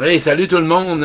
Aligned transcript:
Hey, 0.00 0.20
salut 0.20 0.46
tout 0.46 0.58
le 0.58 0.64
monde. 0.64 1.04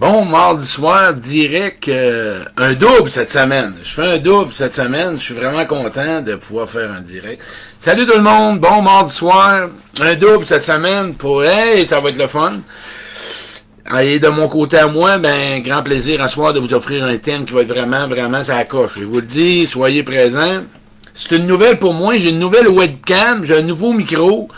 Bon, 0.00 0.24
mardi 0.24 0.66
soir, 0.66 1.14
direct, 1.14 1.86
euh, 1.86 2.42
un 2.56 2.72
double 2.72 3.08
cette 3.08 3.30
semaine. 3.30 3.72
Je 3.84 3.88
fais 3.88 4.14
un 4.14 4.18
double 4.18 4.52
cette 4.52 4.74
semaine. 4.74 5.14
Je 5.16 5.26
suis 5.26 5.34
vraiment 5.34 5.64
content 5.64 6.22
de 6.22 6.34
pouvoir 6.34 6.68
faire 6.68 6.90
un 6.90 7.00
direct. 7.00 7.40
Salut 7.78 8.04
tout 8.04 8.16
le 8.16 8.22
monde. 8.22 8.58
Bon, 8.58 8.82
mardi 8.82 9.14
soir, 9.14 9.68
un 10.00 10.14
double 10.16 10.44
cette 10.44 10.64
semaine 10.64 11.14
pour, 11.14 11.44
hey, 11.44 11.86
ça 11.86 12.00
va 12.00 12.08
être 12.08 12.18
le 12.18 12.26
fun. 12.26 12.54
Et 14.00 14.18
de 14.18 14.28
mon 14.28 14.48
côté 14.48 14.78
à 14.78 14.88
moi, 14.88 15.18
ben, 15.18 15.62
grand 15.62 15.84
plaisir 15.84 16.20
à 16.24 16.28
soir 16.28 16.52
de 16.52 16.58
vous 16.58 16.74
offrir 16.74 17.04
un 17.04 17.16
thème 17.18 17.44
qui 17.44 17.52
va 17.52 17.62
être 17.62 17.68
vraiment, 17.68 18.08
vraiment 18.08 18.42
ça 18.42 18.64
coche. 18.64 18.94
Je 18.98 19.04
vous 19.04 19.20
le 19.20 19.22
dis, 19.22 19.68
soyez 19.68 20.02
présents. 20.02 20.62
C'est 21.14 21.36
une 21.36 21.46
nouvelle 21.46 21.78
pour 21.78 21.94
moi. 21.94 22.18
J'ai 22.18 22.30
une 22.30 22.40
nouvelle 22.40 22.66
webcam, 22.66 23.44
j'ai 23.44 23.58
un 23.58 23.62
nouveau 23.62 23.92
micro. 23.92 24.48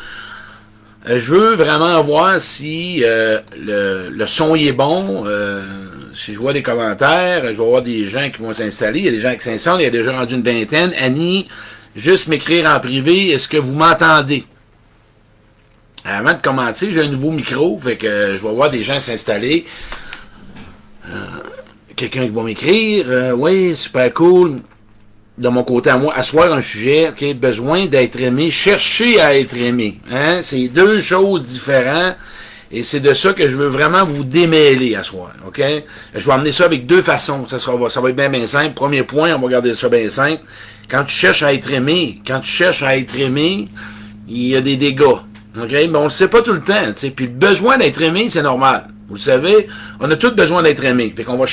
Euh, 1.08 1.18
je 1.20 1.32
veux 1.32 1.54
vraiment 1.54 2.02
voir 2.02 2.40
si 2.40 3.02
euh, 3.02 3.40
le, 3.56 4.26
son 4.26 4.54
est 4.54 4.72
bon. 4.72 5.24
Euh, 5.26 5.62
si 6.12 6.34
je 6.34 6.38
vois 6.38 6.52
des 6.52 6.62
commentaires, 6.62 7.42
je 7.44 7.48
vais 7.48 7.54
voir 7.54 7.82
des 7.82 8.06
gens 8.06 8.28
qui 8.30 8.42
vont 8.42 8.52
s'installer. 8.52 9.00
Il 9.00 9.04
y 9.06 9.08
a 9.08 9.12
des 9.12 9.20
gens 9.20 9.34
qui 9.34 9.42
s'installent, 9.42 9.80
il 9.80 9.84
y 9.84 9.86
a 9.86 9.90
déjà 9.90 10.18
rendu 10.18 10.34
une 10.34 10.42
vingtaine. 10.42 10.92
Annie, 11.00 11.48
juste 11.96 12.28
m'écrire 12.28 12.68
en 12.68 12.80
privé, 12.80 13.30
est-ce 13.30 13.48
que 13.48 13.56
vous 13.56 13.72
m'entendez? 13.72 14.44
Avant 16.04 16.34
de 16.34 16.40
commencer, 16.40 16.92
j'ai 16.92 17.02
un 17.02 17.08
nouveau 17.08 17.30
micro, 17.30 17.78
fait 17.78 17.96
que 17.96 18.36
je 18.36 18.42
vais 18.42 18.54
voir 18.54 18.70
des 18.70 18.82
gens 18.82 19.00
s'installer. 19.00 19.66
Quelqu'un 21.96 22.24
qui 22.24 22.30
va 22.30 22.42
m'écrire, 22.42 23.06
oui, 23.36 23.76
super 23.76 24.12
cool 24.12 24.60
de 25.38 25.48
mon 25.48 25.62
côté 25.62 25.90
à 25.90 25.96
moi, 25.96 26.12
asseoir 26.16 26.52
un 26.52 26.62
sujet, 26.62 27.10
OK, 27.10 27.34
besoin 27.36 27.86
d'être 27.86 28.20
aimé, 28.20 28.50
chercher 28.50 29.20
à 29.20 29.38
être 29.38 29.56
aimé. 29.56 30.00
Hein? 30.10 30.40
C'est 30.42 30.68
deux 30.68 31.00
choses 31.00 31.44
différentes. 31.44 32.16
Et 32.70 32.82
c'est 32.82 33.00
de 33.00 33.14
ça 33.14 33.32
que 33.32 33.48
je 33.48 33.56
veux 33.56 33.68
vraiment 33.68 34.04
vous 34.04 34.24
démêler 34.24 34.94
à 34.94 35.02
soir, 35.02 35.32
OK? 35.46 35.62
Je 36.14 36.26
vais 36.26 36.32
amener 36.32 36.52
ça 36.52 36.66
avec 36.66 36.86
deux 36.86 37.00
façons. 37.00 37.46
Ça, 37.48 37.58
sera, 37.58 37.88
ça 37.88 38.02
va 38.02 38.10
être 38.10 38.16
bien, 38.16 38.28
bien 38.28 38.46
simple. 38.46 38.74
Premier 38.74 39.04
point, 39.04 39.34
on 39.34 39.38
va 39.38 39.46
regarder 39.46 39.74
ça 39.74 39.88
bien 39.88 40.10
simple. 40.10 40.42
Quand 40.90 41.04
tu 41.04 41.14
cherches 41.14 41.42
à 41.42 41.54
être 41.54 41.72
aimé, 41.72 42.20
quand 42.26 42.40
tu 42.40 42.50
cherches 42.50 42.82
à 42.82 42.94
être 42.98 43.18
aimé, 43.18 43.68
il 44.28 44.48
y 44.48 44.56
a 44.56 44.60
des 44.60 44.76
dégâts. 44.76 45.02
OK? 45.02 45.70
Mais 45.70 45.96
on 45.96 46.04
le 46.04 46.10
sait 46.10 46.28
pas 46.28 46.42
tout 46.42 46.52
le 46.52 46.62
temps. 46.62 46.74
sais. 46.94 47.10
Puis 47.10 47.24
le 47.24 47.32
besoin 47.32 47.78
d'être 47.78 48.02
aimé, 48.02 48.26
c'est 48.28 48.42
normal. 48.42 48.88
Vous 49.08 49.14
le 49.14 49.20
savez, 49.20 49.66
on 50.00 50.10
a 50.10 50.16
tous 50.16 50.32
besoin 50.32 50.62
d'être 50.62 50.84
aimé. 50.84 51.10
Fait 51.16 51.24
qu'on 51.24 51.38
va 51.38 51.46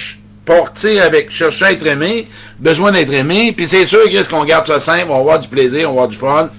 porter 0.45 1.01
avec 1.01 1.31
chercher 1.31 1.65
à 1.65 1.71
être 1.71 1.85
aimé, 1.85 2.27
besoin 2.59 2.91
d'être 2.91 3.11
aimé, 3.11 3.53
puis 3.55 3.67
c'est 3.67 3.85
sûr 3.85 4.09
qu'est-ce 4.09 4.29
qu'on 4.29 4.45
garde 4.45 4.67
ça 4.67 4.79
simple, 4.79 5.07
on 5.09 5.15
va 5.15 5.19
avoir 5.19 5.39
du 5.39 5.47
plaisir, 5.47 5.89
on 5.91 5.95
va 5.95 6.03
avoir 6.03 6.07
du 6.07 6.17
fun. 6.17 6.49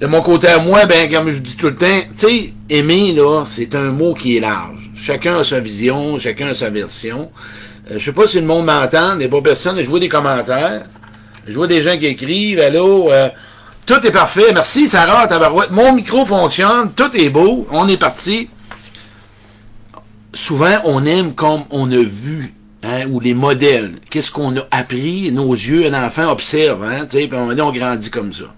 De 0.00 0.06
mon 0.06 0.20
côté 0.20 0.48
à 0.48 0.58
moi, 0.58 0.84
ben 0.84 1.10
comme 1.10 1.30
je 1.30 1.38
dis 1.38 1.56
tout 1.56 1.68
le 1.68 1.76
temps, 1.76 2.00
tu 2.18 2.26
sais, 2.26 2.52
aimer 2.68 3.12
là, 3.12 3.44
c'est 3.46 3.74
un 3.74 3.92
mot 3.92 4.12
qui 4.12 4.36
est 4.36 4.40
large. 4.40 4.90
Chacun 4.94 5.38
a 5.38 5.44
sa 5.44 5.60
vision, 5.60 6.18
chacun 6.18 6.48
a 6.48 6.54
sa 6.54 6.68
version. 6.68 7.30
Euh, 7.90 7.94
je 7.98 8.04
sais 8.04 8.12
pas 8.12 8.26
si 8.26 8.40
le 8.40 8.46
monde 8.46 8.66
m'entend, 8.66 9.12
il 9.12 9.18
n'y 9.18 9.28
pas 9.28 9.40
personne, 9.40 9.78
je 9.78 9.88
vois 9.88 10.00
des 10.00 10.08
commentaires, 10.08 10.84
je 11.46 11.54
vois 11.54 11.68
des 11.68 11.80
gens 11.80 11.96
qui 11.96 12.06
écrivent, 12.06 12.60
allô, 12.60 13.10
euh, 13.10 13.28
tout 13.86 14.04
est 14.04 14.10
parfait, 14.10 14.52
merci 14.52 14.88
Sarah, 14.88 15.28
tabarouette, 15.28 15.70
mon 15.70 15.92
micro 15.92 16.26
fonctionne, 16.26 16.90
tout 16.94 17.14
est 17.14 17.30
beau, 17.30 17.66
on 17.70 17.88
est 17.88 17.96
parti 17.96 18.50
souvent, 20.36 20.78
on 20.84 21.04
aime 21.04 21.34
comme 21.34 21.64
on 21.70 21.90
a 21.90 22.02
vu, 22.02 22.54
hein, 22.82 23.06
ou 23.10 23.20
les 23.20 23.34
modèles. 23.34 23.92
Qu'est-ce 24.10 24.30
qu'on 24.30 24.56
a 24.56 24.66
appris? 24.70 25.32
Nos 25.32 25.52
yeux, 25.52 25.86
un 25.92 26.06
enfant 26.06 26.30
observe, 26.30 26.84
hein, 26.84 27.06
puis 27.08 27.28
on, 27.32 27.50
on 27.50 27.72
grandit 27.72 28.10
comme 28.10 28.32
ça. 28.32 28.54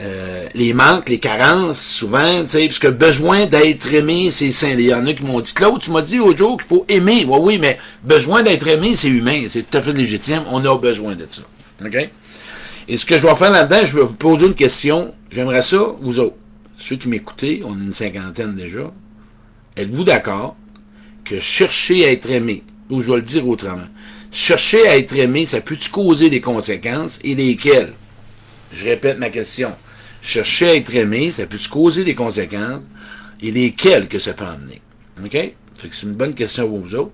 Euh, 0.00 0.46
les 0.54 0.72
manques, 0.72 1.08
les 1.08 1.18
carences, 1.18 1.80
souvent, 1.80 2.42
tu 2.42 2.48
sais, 2.48 2.66
puisque 2.66 2.90
besoin 2.90 3.46
d'être 3.46 3.94
aimé, 3.94 4.30
c'est 4.32 4.50
sain. 4.50 4.70
Il 4.70 4.80
y 4.80 4.92
en 4.92 5.06
a 5.06 5.12
qui 5.12 5.22
m'ont 5.22 5.40
dit, 5.40 5.54
Claude, 5.54 5.80
tu 5.80 5.92
m'as 5.92 6.02
dit 6.02 6.18
au 6.18 6.34
qu'il 6.34 6.66
faut 6.68 6.84
aimer. 6.88 7.24
Oui, 7.28 7.38
oui, 7.40 7.58
mais 7.58 7.78
besoin 8.02 8.42
d'être 8.42 8.66
aimé, 8.66 8.96
c'est 8.96 9.08
humain, 9.08 9.44
c'est 9.48 9.70
tout 9.70 9.78
à 9.78 9.82
fait 9.82 9.92
légitime. 9.92 10.42
On 10.50 10.64
a 10.64 10.76
besoin 10.76 11.14
de 11.14 11.26
ça. 11.30 11.42
OK? 11.84 12.08
Et 12.88 12.98
ce 12.98 13.06
que 13.06 13.18
je 13.18 13.26
vais 13.26 13.34
faire 13.36 13.52
là-dedans, 13.52 13.86
je 13.86 13.96
vais 13.96 14.02
vous 14.02 14.14
poser 14.14 14.46
une 14.46 14.54
question. 14.54 15.14
J'aimerais 15.30 15.62
ça, 15.62 15.78
vous 16.00 16.18
autres, 16.18 16.36
ceux 16.76 16.96
qui 16.96 17.08
m'écoutez, 17.08 17.62
on 17.64 17.74
est 17.74 17.84
une 17.84 17.94
cinquantaine 17.94 18.56
déjà. 18.56 18.90
Êtes-vous 19.76 20.04
d'accord 20.04 20.56
que 21.24 21.40
chercher 21.40 22.04
à 22.04 22.12
être 22.12 22.30
aimé, 22.30 22.62
ou 22.90 23.02
je 23.02 23.10
vais 23.10 23.16
le 23.16 23.22
dire 23.22 23.48
autrement, 23.48 23.88
chercher 24.30 24.86
à 24.86 24.96
être 24.96 25.16
aimé, 25.16 25.46
ça 25.46 25.60
peut-tu 25.60 25.90
causer 25.90 26.30
des 26.30 26.40
conséquences 26.40 27.18
et 27.24 27.34
lesquelles? 27.34 27.92
Je 28.72 28.84
répète 28.84 29.18
ma 29.18 29.30
question. 29.30 29.72
Chercher 30.20 30.68
à 30.68 30.74
être 30.74 30.94
aimé, 30.94 31.32
ça 31.32 31.46
peut-tu 31.46 31.68
causer 31.68 32.04
des 32.04 32.14
conséquences 32.14 32.80
et 33.40 33.50
lesquelles 33.50 34.08
que 34.08 34.18
ça 34.18 34.32
peut 34.32 34.44
amener? 34.44 34.80
OK? 35.24 35.54
c'est 35.76 36.02
une 36.02 36.14
bonne 36.14 36.34
question 36.34 36.68
pour 36.68 36.78
vous 36.78 36.94
autres 36.94 37.12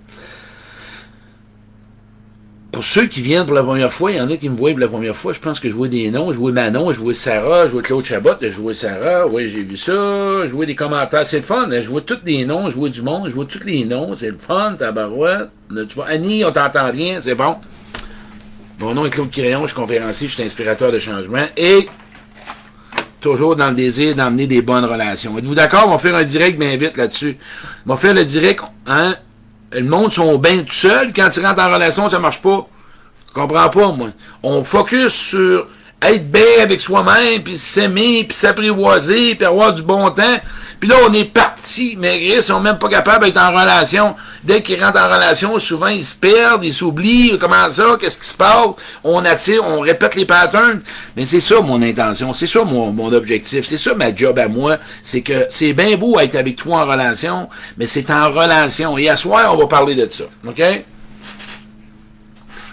pour 2.73 2.85
ceux 2.85 3.07
qui 3.07 3.21
viennent 3.21 3.47
pour 3.47 3.55
la 3.55 3.63
première 3.63 3.93
fois, 3.93 4.13
il 4.13 4.19
y 4.19 4.21
en 4.21 4.31
a 4.31 4.37
qui 4.37 4.49
me 4.49 4.57
voient 4.57 4.71
pour 4.71 4.79
la 4.79 4.89
première 4.89 5.17
fois. 5.17 5.33
Je 5.33 5.41
pense 5.41 5.59
que 5.59 5.69
je 5.69 5.75
vois 5.75 5.89
des 5.89 6.11
noms. 6.11 6.33
Je 6.33 6.39
vois 6.39 6.53
Manon, 6.53 6.93
je 6.93 7.01
vois 7.01 7.15
Sarah, 7.15 7.67
je 7.67 7.73
vois 7.73 7.83
Claude 7.83 8.05
Chabot, 8.05 8.31
je 8.41 8.49
vois 8.51 8.75
Sarah. 8.75 9.27
Oui, 9.27 9.49
j'ai 9.49 9.63
vu 9.63 9.77
ça. 9.77 10.47
Je 10.47 10.53
vois 10.53 10.67
des 10.67 10.75
commentaires. 10.75 11.27
C'est 11.27 11.39
le 11.39 11.43
fun. 11.43 11.69
Hein. 11.71 11.83
Je 11.83 11.89
vois 11.89 12.01
tous 12.01 12.17
des 12.25 12.45
noms. 12.45 12.71
Je 12.71 12.77
vois 12.77 12.89
du 12.89 13.03
monde. 13.03 13.29
Je 13.29 13.35
vois 13.35 13.45
tous 13.45 13.65
les 13.65 13.85
noms. 13.85 14.15
C'est 14.17 14.31
le 14.31 14.39
fun, 14.39 14.75
tabarouette. 14.79 15.51
Tu 15.69 15.95
vois, 15.95 16.07
Annie, 16.07 16.45
on 16.45 16.53
t'entend 16.53 16.93
bien. 16.93 17.21
C'est 17.23 17.35
bon. 17.35 17.57
Mon 18.79 18.95
nom 18.95 19.05
est 19.05 19.11
Claude 19.11 19.31
Quirion. 19.31 19.63
Je 19.63 19.67
suis 19.69 19.77
conférencier. 19.77 20.29
Je 20.29 20.35
suis 20.35 20.43
inspirateur 20.43 20.93
de 20.93 20.99
changement. 20.99 21.45
Et 21.57 21.89
toujours 23.21 23.57
dans 23.57 23.69
le 23.69 23.75
désir 23.75 24.15
d'emmener 24.15 24.47
des 24.47 24.63
bonnes 24.63 24.85
relations. 24.85 25.37
Êtes-vous 25.37 25.55
d'accord? 25.55 25.85
On 25.87 25.91
va 25.91 25.99
faire 25.99 26.15
un 26.15 26.25
direct 26.25 26.59
bien 26.59 26.77
vite 26.77 26.97
là-dessus. 26.97 27.37
On 27.87 27.91
va 27.91 27.97
faire 27.97 28.15
le 28.15 28.25
direct, 28.25 28.63
hein? 28.87 29.17
Le 29.73 29.83
monde 29.83 30.13
sont 30.13 30.37
bien 30.39 30.59
tout 30.59 30.73
seul. 30.73 31.13
Quand 31.15 31.31
tu 31.31 31.41
rentres 31.41 31.63
en 31.63 31.73
relation, 31.73 32.11
ça 32.11 32.19
marche 32.19 32.43
pas. 32.43 32.67
Je 33.29 33.33
comprends 33.35 33.69
pas, 33.69 33.93
moi. 33.93 34.09
On 34.43 34.65
focus 34.65 35.13
sur 35.13 35.67
être 36.03 36.31
bien 36.31 36.63
avec 36.63 36.81
soi-même, 36.81 37.43
puis 37.43 37.59
s'aimer, 37.59 38.25
puis 38.25 38.37
s'apprivoiser, 38.37 39.35
puis 39.35 39.47
avoir 39.47 39.73
du 39.73 39.83
bon 39.83 40.11
temps. 40.11 40.41
Puis 40.81 40.89
là, 40.89 40.97
on 41.07 41.13
est 41.13 41.27
parti, 41.27 41.95
mais 42.01 42.25
ils 42.25 42.43
sont 42.43 42.59
même 42.59 42.79
pas 42.79 42.89
capables 42.89 43.27
d'être 43.27 43.37
en 43.37 43.51
relation. 43.51 44.17
Dès 44.43 44.63
qu'ils 44.63 44.83
rentrent 44.83 44.99
en 44.99 45.13
relation, 45.13 45.59
souvent, 45.61 45.89
ils 45.89 46.05
se 46.05 46.17
perdent, 46.17 46.65
ils 46.65 46.73
s'oublient. 46.73 47.37
Comment 47.39 47.71
ça? 47.71 47.99
Qu'est-ce 48.01 48.17
qui 48.17 48.27
se 48.27 48.37
passe? 48.37 48.71
On 49.05 49.23
attire, 49.27 49.63
on 49.63 49.81
répète 49.81 50.15
les 50.15 50.25
patterns. 50.25 50.81
Mais 51.19 51.27
c'est 51.27 51.43
ça, 51.43 51.61
mon 51.61 51.83
intention. 51.83 52.33
C'est 52.33 52.47
ça, 52.47 52.65
mon, 52.65 53.13
objectif. 53.13 53.67
C'est 53.67 53.77
ça, 53.77 53.95
ma 53.95 54.15
job 54.15 54.39
à 54.39 54.49
moi. 54.49 54.79
C'est 55.03 55.21
que 55.21 55.47
c'est 55.51 55.75
bien 55.75 55.99
beau 55.99 56.19
être 56.19 56.37
avec 56.37 56.57
toi 56.57 56.79
en 56.79 56.87
relation, 56.87 57.51
mais 57.77 57.87
c'est 57.87 58.11
en 58.11 58.31
relation. 58.31 58.97
Et 58.97 59.11
à 59.11 59.17
soir, 59.17 59.53
on 59.53 59.59
va 59.59 59.67
parler 59.67 59.95
de 59.95 60.09
ça. 60.11 60.25
OK? 60.49 60.63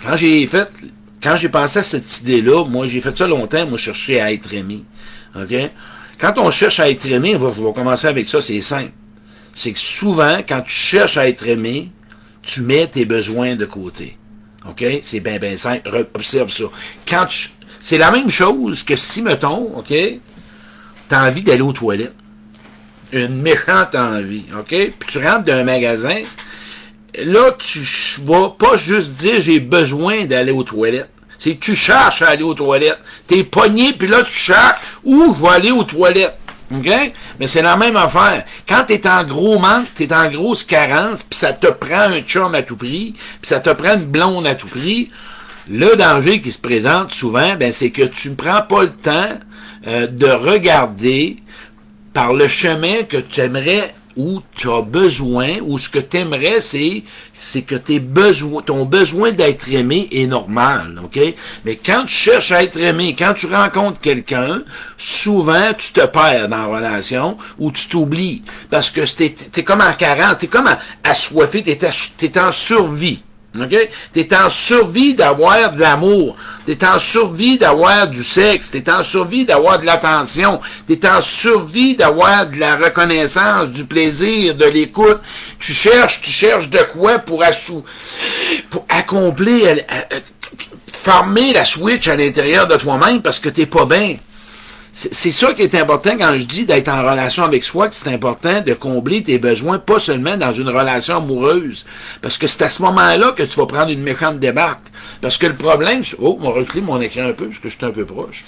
Quand 0.06 0.16
j'ai 0.16 0.48
fait 0.48 0.70
quand 1.22 1.36
j'ai 1.36 1.50
pensé 1.50 1.80
à 1.80 1.84
cette 1.84 2.22
idée-là, 2.22 2.64
moi, 2.64 2.88
j'ai 2.88 3.02
fait 3.02 3.18
ça 3.18 3.28
longtemps, 3.28 3.66
moi, 3.68 3.78
chercher 3.78 4.22
à 4.22 4.32
être 4.32 4.54
aimé. 4.54 4.84
OK? 5.36 5.54
Quand 6.20 6.34
on 6.38 6.52
cherche 6.52 6.80
à 6.80 6.90
être 6.90 7.06
aimé, 7.06 7.36
on 7.36 7.48
va, 7.48 7.72
commencer 7.72 8.08
avec 8.08 8.28
ça, 8.28 8.42
c'est 8.42 8.62
simple. 8.62 8.92
C'est 9.54 9.72
que 9.72 9.80
souvent, 9.80 10.40
quand 10.48 10.62
tu 10.62 10.72
cherches 10.72 11.18
à 11.18 11.28
être 11.28 11.48
aimé, 11.48 11.92
tu 12.42 12.62
mets 12.62 12.88
tes 12.88 13.06
besoins 13.06 13.56
de 13.56 13.66
côté. 13.66 14.18
OK? 14.68 14.84
C'est 15.04 15.20
bien, 15.20 15.38
bien 15.38 15.58
simple. 15.58 16.08
Observe 16.14 16.52
ça. 16.52 16.66
Quand 17.08 17.28
c'est 17.80 17.98
la 17.98 18.12
même 18.12 18.30
chose 18.30 18.84
que 18.84 18.96
si, 18.96 19.22
mettons, 19.22 19.78
OK, 19.78 19.94
t'as 21.08 21.28
envie 21.28 21.42
d'aller 21.42 21.62
aux 21.62 21.74
toilettes. 21.74 22.14
Une 23.14 23.42
méchante 23.42 23.96
envie, 23.96 24.44
OK? 24.58 24.68
Puis 24.68 25.08
tu 25.08 25.20
rentres 25.20 25.46
dans 25.46 25.54
un 25.54 25.64
magasin, 25.64 26.18
là, 27.18 27.56
tu 27.58 27.80
vas 28.26 28.50
pas 28.50 28.76
juste 28.76 29.14
dire 29.14 29.40
j'ai 29.40 29.60
besoin 29.60 30.26
d'aller 30.26 30.52
aux 30.52 30.64
toilettes. 30.64 31.10
C'est 31.38 31.56
que 31.56 31.60
tu 31.60 31.76
cherches 31.76 32.22
à 32.22 32.30
aller 32.30 32.44
aux 32.44 32.54
toilettes. 32.54 33.00
T'es 33.28 33.44
pogné, 33.44 33.94
puis 33.94 34.08
là, 34.08 34.24
tu 34.24 34.32
cherches 34.32 34.80
où 35.04 35.36
je 35.36 35.42
vais 35.42 35.50
aller 35.50 35.72
aux 35.72 35.84
toilettes. 35.84 36.38
Mais 37.40 37.48
c'est 37.48 37.62
la 37.62 37.78
même 37.78 37.96
affaire. 37.96 38.44
Quand 38.68 38.84
tu 38.86 38.94
es 38.94 39.08
en 39.08 39.24
gros 39.24 39.58
manque, 39.58 39.88
tu 39.96 40.04
es 40.04 40.14
en 40.14 40.30
grosse 40.30 40.64
carence, 40.64 41.24
puis 41.24 41.38
ça 41.40 41.54
te 41.54 41.68
prend 41.68 42.12
un 42.12 42.20
chum 42.20 42.54
à 42.56 42.62
tout 42.62 42.76
prix, 42.76 43.14
puis 43.42 43.50
ça 43.50 43.60
te 43.60 43.70
prend 43.70 43.94
une 43.96 44.06
blonde 44.06 44.46
à 44.46 44.56
tout 44.56 44.68
prix, 44.68 45.10
le 45.70 45.96
danger 45.96 46.42
qui 46.42 46.52
se 46.52 46.60
présente 46.60 47.14
souvent, 47.14 47.56
ben, 47.56 47.74
c'est 47.74 47.90
que 47.90 48.04
tu 48.04 48.30
ne 48.30 48.36
prends 48.36 48.62
pas 48.62 48.84
le 48.84 48.92
temps 48.92 49.30
euh, 49.88 50.08
de 50.08 50.28
regarder 50.28 51.38
par 52.14 52.34
le 52.34 52.48
chemin 52.48 53.04
que 53.04 53.18
tu 53.18 53.42
aimerais 53.42 53.94
où 54.18 54.42
tu 54.56 54.70
as 54.70 54.82
besoin, 54.82 55.60
ou 55.62 55.78
ce 55.78 55.90
que 55.90 56.00
tu 56.00 56.18
aimerais, 56.18 56.60
c'est, 56.60 57.04
c'est 57.34 57.62
que 57.62 57.76
tes 57.76 58.00
besoins, 58.00 58.62
ton 58.62 58.86
besoin 58.86 59.32
d'être 59.32 59.72
aimé 59.72 60.10
est 60.12 60.26
normal, 60.26 61.00
OK? 61.04 61.20
Mais 61.64 61.76
quand 61.76 62.06
tu 62.06 62.14
cherches 62.14 62.52
à 62.52 62.64
être 62.64 62.78
aimé, 62.78 63.16
quand 63.18 63.34
tu 63.36 63.46
rencontres 63.46 64.00
quelqu'un, 64.00 64.64
souvent, 64.98 65.74
tu 65.78 65.92
te 65.92 66.06
perds 66.06 66.50
dans 66.50 66.58
la 66.58 66.66
relation 66.66 67.38
ou 67.60 67.72
tu 67.72 67.88
t'oublies. 67.88 68.42
Parce 68.70 68.90
que 68.90 69.02
t'es, 69.16 69.36
es 69.56 69.64
comme 69.64 69.82
en 69.82 69.94
40, 69.94 70.40
t'es 70.40 70.48
comme 70.48 70.70
assoiffé, 71.04 71.62
t'es, 71.62 71.80
es 71.80 72.40
en 72.40 72.52
survie. 72.52 73.22
OK? 73.62 73.90
Tu 74.14 74.20
es 74.20 74.36
en 74.36 74.50
survie 74.50 75.14
d'avoir 75.14 75.72
de 75.72 75.80
l'amour. 75.80 76.36
Tu 76.66 76.74
es 76.74 76.86
en 76.86 77.00
survie 77.00 77.58
d'avoir 77.58 78.08
du 78.08 78.24
sexe. 78.24 78.72
Tu 78.72 78.78
es 78.78 78.90
en 78.90 79.04
survie 79.04 79.46
d'avoir 79.46 79.80
de 79.80 79.86
l'attention. 79.86 80.60
Tu 80.86 80.94
es 80.94 81.08
en 81.08 81.22
survie 81.22 81.96
d'avoir 81.96 82.48
de 82.48 82.58
la 82.58 82.76
reconnaissance, 82.76 83.70
du 83.70 83.86
plaisir, 83.86 84.56
de 84.56 84.66
l'écoute. 84.66 85.20
Tu 85.60 85.74
cherches, 85.74 86.22
tu 86.22 86.32
cherches 86.32 86.70
de 86.70 86.80
quoi 86.94 87.20
pour, 87.20 87.44
accomplir, 88.90 89.68
euh, 89.68 89.82
euh, 90.14 90.20
former 90.92 91.54
la 91.54 91.66
switch 91.66 92.08
à 92.08 92.16
l'intérieur 92.16 92.68
de 92.68 92.76
toi-même 92.76 93.22
parce 93.22 93.40
que 93.40 93.50
tu 93.50 93.66
pas 93.66 93.86
bien. 93.86 94.18
C'est 95.00 95.32
ça 95.32 95.54
qui 95.54 95.62
est 95.62 95.76
important 95.76 96.18
quand 96.18 96.34
je 96.40 96.46
dis 96.46 96.66
d'être 96.66 96.88
en 96.90 97.08
relation 97.08 97.44
avec 97.44 97.64
soi, 97.64 97.88
que 97.88 97.94
c'est 97.94 98.12
important 98.12 98.62
de 98.62 98.74
combler 98.74 99.22
tes 99.22 99.38
besoins, 99.38 99.78
pas 99.78 100.00
seulement 100.00 100.38
dans 100.38 100.52
une 100.54 100.70
relation 100.70 101.18
amoureuse. 101.18 101.86
Parce 102.20 102.40
que 102.40 102.48
c'est 102.48 102.64
à 102.64 102.72
ce 102.72 102.82
moment-là 102.82 103.32
que 103.34 103.44
tu 103.44 103.60
vas 103.60 103.68
prendre 103.68 103.92
une 103.92 104.02
méchante 104.02 104.40
débarque. 104.40 104.88
Parce 105.22 105.38
que 105.38 105.46
le 105.46 105.54
problème, 105.54 106.02
oh, 106.18 106.40
on 106.42 106.52
recule 106.52 106.82
mon 106.82 107.00
écran 107.00 107.28
un 107.28 107.34
peu, 107.34 107.46
parce 107.46 107.60
que 107.60 107.70
je 107.70 107.78
suis 107.78 107.86
un 107.86 107.92
peu 107.92 108.06
proche. 108.06 108.44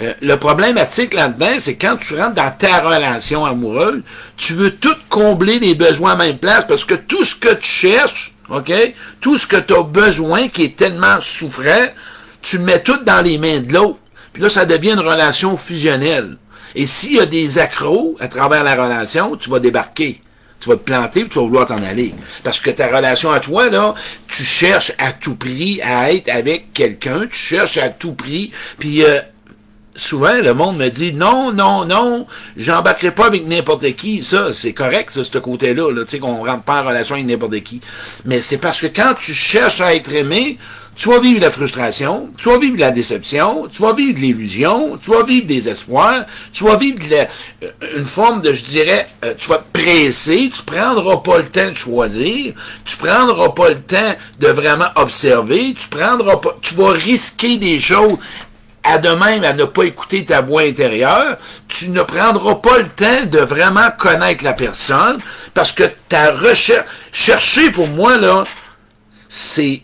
Euh, 0.00 0.14
le 0.20 0.34
problématique 0.34 1.14
là-dedans, 1.14 1.60
c'est 1.60 1.76
quand 1.76 1.96
tu 1.96 2.16
rentres 2.16 2.34
dans 2.34 2.50
ta 2.50 2.80
relation 2.80 3.46
amoureuse, 3.46 4.02
tu 4.36 4.54
veux 4.54 4.74
tout 4.74 4.96
combler 5.08 5.60
les 5.60 5.76
besoins 5.76 6.14
à 6.14 6.16
même 6.16 6.38
place, 6.38 6.64
parce 6.66 6.84
que 6.84 6.94
tout 6.94 7.22
ce 7.22 7.36
que 7.36 7.54
tu 7.54 7.70
cherches, 7.70 8.34
OK, 8.50 8.72
tout 9.20 9.38
ce 9.38 9.46
que 9.46 9.58
tu 9.58 9.74
as 9.74 9.84
besoin 9.84 10.48
qui 10.48 10.64
est 10.64 10.76
tellement 10.76 11.22
souffrant, 11.22 11.86
tu 12.42 12.58
mets 12.58 12.82
tout 12.82 12.98
dans 13.04 13.24
les 13.24 13.38
mains 13.38 13.60
de 13.60 13.72
l'autre. 13.72 13.98
Là, 14.38 14.48
ça 14.48 14.64
devient 14.64 14.92
une 14.92 15.00
relation 15.00 15.56
fusionnelle. 15.56 16.36
Et 16.74 16.86
s'il 16.86 17.14
y 17.14 17.20
a 17.20 17.26
des 17.26 17.58
accros 17.58 18.16
à 18.20 18.28
travers 18.28 18.62
la 18.62 18.74
relation, 18.74 19.36
tu 19.36 19.50
vas 19.50 19.60
débarquer. 19.60 20.20
Tu 20.60 20.68
vas 20.68 20.76
te 20.76 20.82
planter, 20.82 21.20
puis 21.20 21.30
tu 21.30 21.38
vas 21.38 21.44
vouloir 21.44 21.66
t'en 21.66 21.82
aller. 21.82 22.14
Parce 22.42 22.58
que 22.58 22.70
ta 22.70 22.88
relation 22.88 23.30
à 23.30 23.38
toi, 23.40 23.68
là, 23.68 23.94
tu 24.26 24.42
cherches 24.42 24.92
à 24.98 25.12
tout 25.12 25.36
prix 25.36 25.80
à 25.82 26.12
être 26.12 26.28
avec 26.28 26.72
quelqu'un, 26.72 27.26
tu 27.30 27.36
cherches 27.36 27.78
à 27.78 27.90
tout 27.90 28.12
prix, 28.12 28.50
puis 28.76 29.04
euh, 29.04 29.20
souvent, 29.98 30.34
le 30.34 30.54
monde 30.54 30.76
me 30.76 30.88
dit, 30.88 31.12
non, 31.12 31.52
non, 31.52 31.84
non, 31.84 32.26
j'embarquerai 32.56 33.12
pas 33.12 33.26
avec 33.26 33.46
n'importe 33.46 33.94
qui. 33.94 34.22
Ça, 34.22 34.52
c'est 34.52 34.72
correct, 34.72 35.10
ça, 35.12 35.24
ce 35.24 35.38
côté-là, 35.38 35.92
là, 35.92 36.04
tu 36.04 36.12
sais, 36.12 36.18
qu'on 36.18 36.44
rentre 36.44 36.62
pas 36.62 36.82
en 36.82 36.86
relation 36.86 37.16
avec 37.16 37.26
n'importe 37.26 37.60
qui. 37.60 37.80
Mais 38.24 38.40
c'est 38.40 38.58
parce 38.58 38.80
que 38.80 38.86
quand 38.86 39.14
tu 39.18 39.34
cherches 39.34 39.80
à 39.80 39.94
être 39.94 40.12
aimé, 40.12 40.58
tu 40.98 41.10
vas 41.10 41.20
vivre 41.20 41.40
la 41.40 41.52
frustration, 41.52 42.28
tu 42.36 42.48
vas 42.48 42.58
vivre 42.58 42.76
la 42.76 42.90
déception, 42.90 43.68
tu 43.68 43.82
vas 43.82 43.92
vivre 43.92 44.18
l'illusion, 44.18 44.98
tu 45.00 45.12
vas 45.12 45.22
vivre 45.22 45.46
des 45.46 45.68
espoirs, 45.68 46.24
tu 46.52 46.64
vas 46.64 46.76
vivre 46.76 46.98
euh, 47.12 47.70
une 47.96 48.04
forme 48.04 48.40
de, 48.40 48.52
je 48.52 48.64
dirais, 48.64 49.06
euh, 49.24 49.32
tu 49.38 49.48
vas 49.48 49.62
presser, 49.72 50.50
tu 50.52 50.60
prendras 50.64 51.18
pas 51.18 51.38
le 51.38 51.44
temps 51.44 51.68
de 51.68 51.74
choisir, 51.74 52.52
tu 52.84 52.96
prendras 52.96 53.50
pas 53.50 53.68
le 53.68 53.80
temps 53.80 54.16
de 54.40 54.48
vraiment 54.48 54.88
observer, 54.96 55.72
tu 55.78 55.86
prendras 55.86 56.38
pas, 56.38 56.58
tu 56.60 56.74
vas 56.74 56.90
risquer 56.90 57.58
des 57.58 57.78
choses 57.78 58.18
à 58.82 58.98
de 58.98 59.10
même 59.10 59.44
à 59.44 59.52
ne 59.52 59.64
pas 59.64 59.84
écouter 59.84 60.24
ta 60.24 60.40
voix 60.40 60.62
intérieure, 60.62 61.38
tu 61.68 61.90
ne 61.90 62.02
prendras 62.02 62.56
pas 62.56 62.78
le 62.78 62.88
temps 62.88 63.24
de 63.24 63.38
vraiment 63.38 63.90
connaître 63.96 64.42
la 64.42 64.52
personne 64.52 65.18
parce 65.54 65.70
que 65.70 65.84
ta 66.08 66.32
recherche, 66.32 66.86
chercher 67.12 67.70
pour 67.70 67.86
moi, 67.86 68.16
là, 68.16 68.42
c'est 69.28 69.82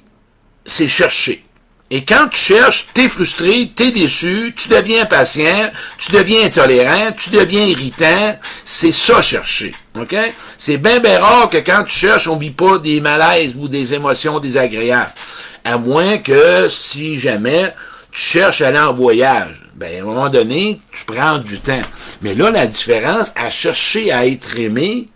c'est 0.65 0.89
chercher. 0.89 1.45
Et 1.91 2.05
quand 2.05 2.29
tu 2.29 2.39
cherches, 2.39 2.89
tu 2.95 3.03
es 3.03 3.09
frustré, 3.09 3.71
tu 3.77 3.85
es 3.85 3.91
déçu, 3.93 4.55
tu 4.57 4.69
deviens 4.69 5.03
impatient, 5.03 5.71
tu 5.99 6.13
deviens 6.13 6.47
intolérant, 6.47 7.13
tu 7.17 7.31
deviens 7.31 7.67
irritant. 7.67 8.39
C'est 8.65 8.91
ça 8.91 9.21
chercher. 9.21 9.75
C'est 10.59 10.79
bien, 10.79 10.99
bien 10.99 11.21
rare 11.21 11.51
que 11.51 11.59
quand 11.59 11.85
tu 11.85 11.97
cherches, 11.97 12.27
on 12.27 12.37
vit 12.37 12.51
pas 12.51 12.79
des 12.79 13.01
malaises 13.01 13.55
ou 13.57 13.69
des 13.69 13.95
émotions 13.95 14.41
désagréables. 14.41 15.13
À 15.63 15.79
moins 15.79 16.19
que, 16.19 16.69
si 16.69 17.19
jamais, 17.19 17.75
tu 18.11 18.21
cherches 18.21 18.63
à 18.63 18.69
aller 18.69 18.79
en 18.79 18.93
voyage. 18.95 19.61
Ben, 19.75 19.99
à 19.99 20.03
un 20.03 20.05
moment 20.05 20.29
donné, 20.31 20.81
tu 20.93 21.05
prends 21.05 21.39
du 21.39 21.61
temps. 21.61 21.83
Mais 22.23 22.35
là, 22.35 22.51
la 22.51 22.67
différence, 22.67 23.33
à 23.37 23.51
chercher 23.51 24.11
à 24.11 24.27
être 24.27 24.59
aimé, 24.59 25.09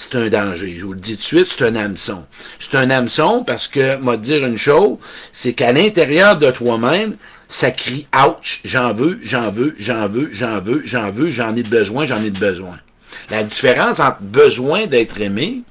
c'est 0.00 0.16
un 0.16 0.28
danger. 0.30 0.76
Je 0.78 0.86
vous 0.86 0.94
le 0.94 0.98
dis 0.98 1.16
tout 1.16 1.18
de 1.18 1.22
suite, 1.22 1.46
c'est 1.46 1.64
un 1.66 1.76
hameçon. 1.76 2.24
C'est 2.58 2.74
un 2.74 2.88
hameçon 2.88 3.44
parce 3.46 3.68
que, 3.68 3.96
moi, 3.96 4.16
dire 4.16 4.46
une 4.46 4.56
chose, 4.56 4.96
c'est 5.30 5.52
qu'à 5.52 5.72
l'intérieur 5.72 6.38
de 6.38 6.50
toi-même, 6.50 7.16
ça 7.48 7.70
crie 7.70 8.06
ouch, 8.16 8.62
j'en 8.64 8.94
veux, 8.94 9.20
j'en 9.22 9.50
veux, 9.50 9.74
j'en 9.78 10.08
veux, 10.08 10.30
j'en 10.32 10.58
veux, 10.60 10.80
j'en 10.86 11.10
veux, 11.10 11.30
j'en 11.30 11.54
ai 11.54 11.62
besoin, 11.62 12.06
j'en 12.06 12.22
ai 12.24 12.30
besoin. 12.30 12.78
La 13.28 13.44
différence 13.44 14.00
entre 14.00 14.22
besoin 14.22 14.86
d'être 14.86 15.20
aimé, 15.20 15.64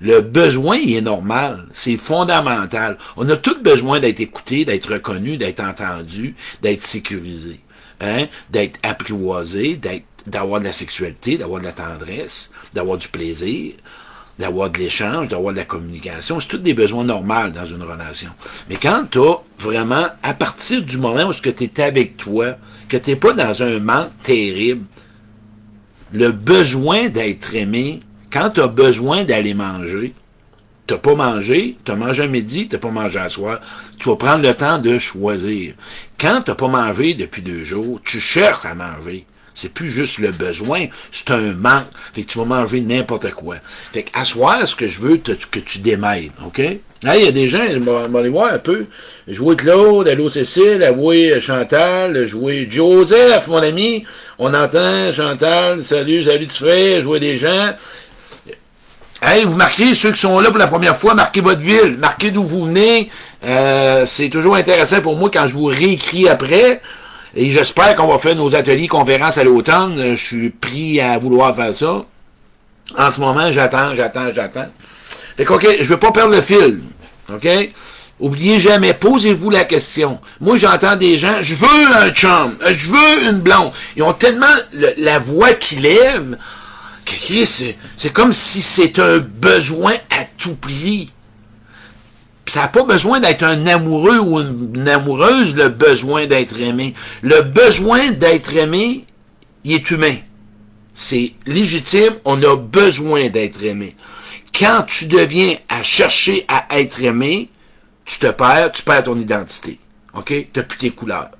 le 0.00 0.20
besoin 0.20 0.76
il 0.76 0.94
est 0.94 1.00
normal, 1.00 1.64
c'est 1.72 1.96
fondamental. 1.96 2.96
On 3.16 3.28
a 3.28 3.36
tous 3.36 3.60
besoin 3.60 3.98
d'être 3.98 4.20
écouté, 4.20 4.64
d'être 4.64 4.92
reconnu, 4.92 5.36
d'être 5.36 5.60
entendu, 5.60 6.36
d'être 6.62 6.82
sécurisé, 6.82 7.58
hein? 8.00 8.26
d'être 8.50 8.78
apprivoisé, 8.84 9.74
d'être 9.76 10.04
d'avoir 10.26 10.60
de 10.60 10.64
la 10.64 10.72
sexualité, 10.72 11.38
d'avoir 11.38 11.60
de 11.60 11.66
la 11.66 11.72
tendresse, 11.72 12.50
d'avoir 12.72 12.98
du 12.98 13.08
plaisir, 13.08 13.74
d'avoir 14.38 14.70
de 14.70 14.78
l'échange, 14.78 15.28
d'avoir 15.28 15.52
de 15.52 15.58
la 15.58 15.64
communication. 15.64 16.40
C'est 16.40 16.48
tous 16.48 16.58
des 16.58 16.74
besoins 16.74 17.04
normaux 17.04 17.50
dans 17.54 17.64
une 17.64 17.82
relation. 17.82 18.30
Mais 18.68 18.76
quand 18.76 19.04
tu 19.10 19.18
as 19.18 19.40
vraiment, 19.58 20.06
à 20.22 20.34
partir 20.34 20.82
du 20.82 20.98
moment 20.98 21.24
où 21.24 21.34
tu 21.34 21.48
es 21.48 21.80
avec 21.80 22.16
toi, 22.16 22.56
que 22.88 22.96
tu 22.96 23.10
n'es 23.10 23.16
pas 23.16 23.32
dans 23.32 23.62
un 23.62 23.78
manque 23.78 24.10
terrible, 24.22 24.84
le 26.12 26.30
besoin 26.30 27.08
d'être 27.08 27.54
aimé, 27.54 28.00
quand 28.32 28.50
tu 28.50 28.60
as 28.60 28.68
besoin 28.68 29.24
d'aller 29.24 29.54
manger, 29.54 30.14
tu 30.86 30.98
pas 30.98 31.14
mangé, 31.14 31.76
tu 31.84 31.92
as 31.92 31.96
mangé 31.96 32.22
à 32.22 32.26
midi, 32.26 32.68
tu 32.68 32.78
pas 32.78 32.90
mangé 32.90 33.18
à 33.18 33.28
soir, 33.28 33.60
tu 33.98 34.08
vas 34.08 34.16
prendre 34.16 34.42
le 34.42 34.54
temps 34.54 34.78
de 34.78 34.98
choisir. 34.98 35.74
Quand 36.18 36.42
tu 36.42 36.54
pas 36.54 36.68
mangé 36.68 37.14
depuis 37.14 37.42
deux 37.42 37.64
jours, 37.64 38.00
tu 38.04 38.20
cherches 38.20 38.66
à 38.66 38.74
manger. 38.74 39.24
C'est 39.54 39.72
plus 39.72 39.88
juste 39.88 40.18
le 40.18 40.32
besoin, 40.32 40.86
c'est 41.12 41.30
un 41.30 41.52
manque. 41.52 41.86
Fait 42.12 42.22
que 42.22 42.32
tu 42.32 42.38
vas 42.38 42.44
manger 42.44 42.80
n'importe 42.80 43.30
quoi. 43.32 43.56
Fait 43.92 44.02
que, 44.02 44.10
à 44.18 44.24
ce 44.24 44.74
que 44.74 44.88
je 44.88 45.00
veux, 45.00 45.16
que 45.16 45.60
tu 45.60 45.78
démêles, 45.78 46.30
OK? 46.44 46.60
Là, 47.04 47.18
il 47.18 47.24
y 47.24 47.28
a 47.28 47.32
des 47.32 47.48
gens, 47.50 47.60
on 47.86 48.08
va 48.08 48.18
aller 48.18 48.30
voir 48.30 48.54
un 48.54 48.58
peu. 48.58 48.86
Jouer 49.28 49.56
Claude, 49.56 50.08
Allô 50.08 50.30
Cécile, 50.30 50.90
jouer 50.96 51.38
Chantal, 51.38 52.26
jouer 52.26 52.66
Joseph, 52.68 53.46
mon 53.48 53.58
ami. 53.58 54.04
On 54.38 54.54
entend 54.54 55.12
Chantal, 55.12 55.84
salut, 55.84 56.24
salut 56.24 56.46
tu 56.46 56.64
fais, 56.64 57.02
jouer 57.02 57.20
des 57.20 57.36
gens. 57.36 57.74
Hey, 59.20 59.44
vous 59.44 59.56
marquez, 59.56 59.94
ceux 59.94 60.12
qui 60.12 60.20
sont 60.20 60.40
là 60.40 60.50
pour 60.50 60.58
la 60.58 60.66
première 60.66 60.96
fois, 60.96 61.14
marquez 61.14 61.42
votre 61.42 61.60
ville, 61.60 61.96
marquez 61.98 62.30
d'où 62.30 62.42
vous 62.42 62.66
venez. 62.66 63.10
Euh, 63.44 64.04
c'est 64.06 64.30
toujours 64.30 64.56
intéressant 64.56 65.00
pour 65.02 65.16
moi 65.16 65.30
quand 65.32 65.46
je 65.46 65.52
vous 65.52 65.66
réécris 65.66 66.28
après. 66.28 66.80
Et 67.36 67.50
j'espère 67.50 67.96
qu'on 67.96 68.06
va 68.06 68.18
faire 68.18 68.36
nos 68.36 68.54
ateliers 68.54 68.86
conférences 68.86 69.38
à 69.38 69.44
l'automne. 69.44 70.14
Je 70.14 70.24
suis 70.24 70.50
pris 70.50 71.00
à 71.00 71.18
vouloir 71.18 71.54
faire 71.56 71.74
ça. 71.74 72.04
En 72.96 73.10
ce 73.10 73.20
moment, 73.20 73.50
j'attends, 73.50 73.94
j'attends, 73.94 74.32
j'attends. 74.34 74.68
Fait 75.36 75.44
que, 75.44 75.52
OK, 75.52 75.66
je 75.80 75.84
veux 75.84 75.96
pas 75.96 76.12
perdre 76.12 76.34
le 76.34 76.42
fil. 76.42 76.80
OK? 77.32 77.48
Oubliez 78.20 78.60
jamais, 78.60 78.94
posez-vous 78.94 79.50
la 79.50 79.64
question. 79.64 80.20
Moi, 80.40 80.56
j'entends 80.56 80.94
des 80.94 81.18
gens, 81.18 81.42
je 81.42 81.56
veux 81.56 81.96
un 81.96 82.10
chum, 82.10 82.56
je 82.64 82.88
veux 82.88 83.28
une 83.28 83.40
blonde. 83.40 83.72
Ils 83.96 84.04
ont 84.04 84.12
tellement 84.12 84.46
la 84.98 85.18
voix 85.18 85.52
qui 85.54 85.76
lève 85.76 86.38
que 87.04 87.12
c'est 87.44 88.12
comme 88.12 88.32
si 88.32 88.62
c'est 88.62 88.98
un 89.00 89.18
besoin 89.18 89.94
à 90.16 90.24
tout 90.38 90.54
prix 90.54 91.10
ça 92.46 92.62
n'a 92.62 92.68
pas 92.68 92.84
besoin 92.84 93.20
d'être 93.20 93.42
un 93.42 93.66
amoureux 93.66 94.18
ou 94.18 94.40
une, 94.40 94.88
amoureuse, 94.88 95.54
le 95.54 95.68
besoin 95.68 96.26
d'être 96.26 96.60
aimé. 96.60 96.94
Le 97.22 97.40
besoin 97.42 98.10
d'être 98.10 98.54
aimé, 98.56 99.06
il 99.64 99.72
est 99.72 99.90
humain. 99.90 100.16
C'est 100.94 101.32
légitime, 101.46 102.14
on 102.24 102.42
a 102.42 102.56
besoin 102.56 103.28
d'être 103.28 103.62
aimé. 103.64 103.96
Quand 104.56 104.84
tu 104.86 105.06
deviens 105.06 105.56
à 105.68 105.82
chercher 105.82 106.44
à 106.46 106.78
être 106.78 107.02
aimé, 107.02 107.50
tu 108.04 108.18
te 108.18 108.30
perds, 108.30 108.72
tu 108.72 108.82
perds 108.82 109.04
ton 109.04 109.18
identité. 109.18 109.80
OK? 110.14 110.26
Tu 110.26 110.48
n'as 110.54 110.62
plus 110.62 110.78
tes 110.78 110.90
couleurs. 110.90 111.30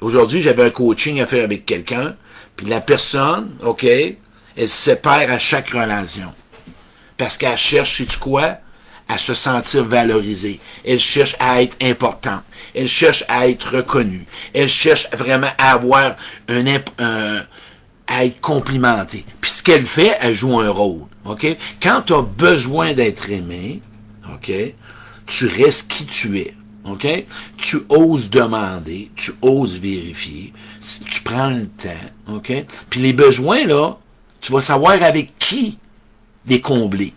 Aujourd'hui, 0.00 0.40
j'avais 0.40 0.64
un 0.64 0.70
coaching 0.70 1.20
à 1.20 1.26
faire 1.26 1.44
avec 1.44 1.66
quelqu'un, 1.66 2.16
puis 2.56 2.66
la 2.66 2.80
personne, 2.80 3.50
OK, 3.62 3.84
elle 3.84 4.68
se 4.68 4.92
perd 4.92 5.30
à 5.30 5.38
chaque 5.38 5.68
relation. 5.70 6.32
Parce 7.18 7.36
qu'elle 7.36 7.58
cherche, 7.58 7.98
sais-tu 7.98 8.18
quoi? 8.18 8.58
À 9.10 9.18
se 9.18 9.34
sentir 9.34 9.84
valorisée. 9.84 10.60
Elle 10.86 11.00
cherche 11.00 11.34
à 11.40 11.62
être 11.62 11.76
importante. 11.82 12.42
Elle 12.74 12.86
cherche 12.86 13.24
à 13.28 13.48
être 13.48 13.76
reconnue. 13.76 14.24
Elle 14.54 14.68
cherche 14.68 15.08
vraiment 15.12 15.50
à 15.58 15.72
avoir 15.72 16.14
un, 16.48 17.42
à 18.06 18.24
être 18.24 18.40
complimentée. 18.40 19.24
Puis 19.40 19.50
ce 19.50 19.62
qu'elle 19.62 19.84
fait, 19.84 20.16
elle 20.20 20.34
joue 20.34 20.60
un 20.60 20.70
rôle. 20.70 21.02
OK? 21.24 21.44
Quand 21.82 22.02
tu 22.02 22.14
as 22.14 22.22
besoin 22.22 22.94
d'être 22.94 23.30
aimé, 23.30 23.82
OK? 24.32 24.52
Tu 25.26 25.46
restes 25.46 25.90
qui 25.90 26.06
tu 26.06 26.38
es. 26.38 26.54
OK? 26.84 27.06
Tu 27.56 27.78
oses 27.88 28.30
demander, 28.30 29.10
tu 29.16 29.32
oses 29.42 29.74
vérifier, 29.74 30.52
tu 31.10 31.20
prends 31.22 31.50
le 31.50 31.66
temps, 31.66 32.34
OK? 32.34 32.52
Puis 32.88 33.00
les 33.00 33.12
besoins, 33.12 33.66
là, 33.66 33.98
tu 34.40 34.52
vas 34.52 34.60
savoir 34.60 35.02
avec 35.02 35.36
qui 35.38 35.78
les 36.46 36.60
combler. 36.60 37.12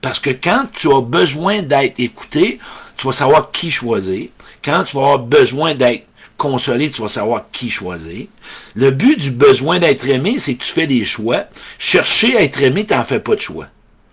Parce 0.00 0.20
que 0.20 0.30
quand 0.30 0.66
tu 0.72 0.92
as 0.92 1.00
besoin 1.00 1.62
d'être 1.62 1.98
écouté, 1.98 2.58
tu 2.96 3.06
vas 3.06 3.12
savoir 3.12 3.50
qui 3.50 3.70
choisir. 3.70 4.28
Quand 4.64 4.84
tu 4.84 4.96
vas 4.96 5.02
avoir 5.02 5.18
besoin 5.20 5.74
d'être 5.74 6.04
consolé, 6.36 6.90
tu 6.90 7.02
vas 7.02 7.08
savoir 7.08 7.44
qui 7.52 7.70
choisir. 7.70 8.26
Le 8.74 8.90
but 8.90 9.18
du 9.18 9.30
besoin 9.30 9.78
d'être 9.78 10.08
aimé, 10.08 10.38
c'est 10.38 10.54
que 10.54 10.64
tu 10.64 10.72
fais 10.72 10.86
des 10.86 11.04
choix. 11.04 11.44
Chercher 11.78 12.36
à 12.36 12.42
être 12.42 12.62
aimé, 12.62 12.86
tu 12.86 12.94
n'en 12.94 13.04
fais 13.04 13.20
pas 13.20 13.34
de 13.34 13.40
choix. 13.40 13.66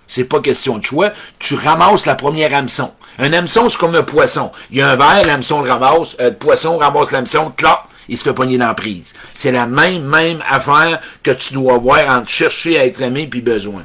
C'est 0.08 0.26
pas 0.26 0.40
question 0.40 0.78
de 0.78 0.84
choix. 0.84 1.12
Tu 1.40 1.56
ramasses 1.56 2.06
la 2.06 2.16
première 2.16 2.54
hameçon. 2.54 2.92
Un 3.18 3.32
hameçon, 3.34 3.70
c'est 3.70 3.78
comme 3.78 3.96
un 3.96 4.04
poisson. 4.04 4.52
Il 4.72 4.80
y 4.80 4.82
a 4.82 4.90
un 4.90 4.96
verre, 4.96 5.26
l'hameçon 5.26 5.62
le 5.62 5.72
ramasse, 5.72 6.16
euh, 6.20 6.30
le 6.30 6.36
poisson 6.36 6.78
ramasse 6.78 7.12
l'hameçon, 7.12 7.52
clac, 7.56 7.84
il 8.10 8.18
se 8.18 8.24
fait 8.24 8.34
pogner 8.34 8.58
dans 8.58 8.74
prise. 8.76 9.14
C'est 9.34 9.52
la 9.52 9.66
même, 9.66 10.04
même 10.04 10.44
affaire 10.50 11.00
que 11.24 11.32
tu 11.32 11.54
dois 11.54 11.76
avoir 11.76 12.10
entre 12.10 12.30
chercher 12.30 12.78
à 12.78 12.86
être 12.86 13.02
aimé 13.02 13.28
puis 13.28 13.42
besoin. 13.42 13.84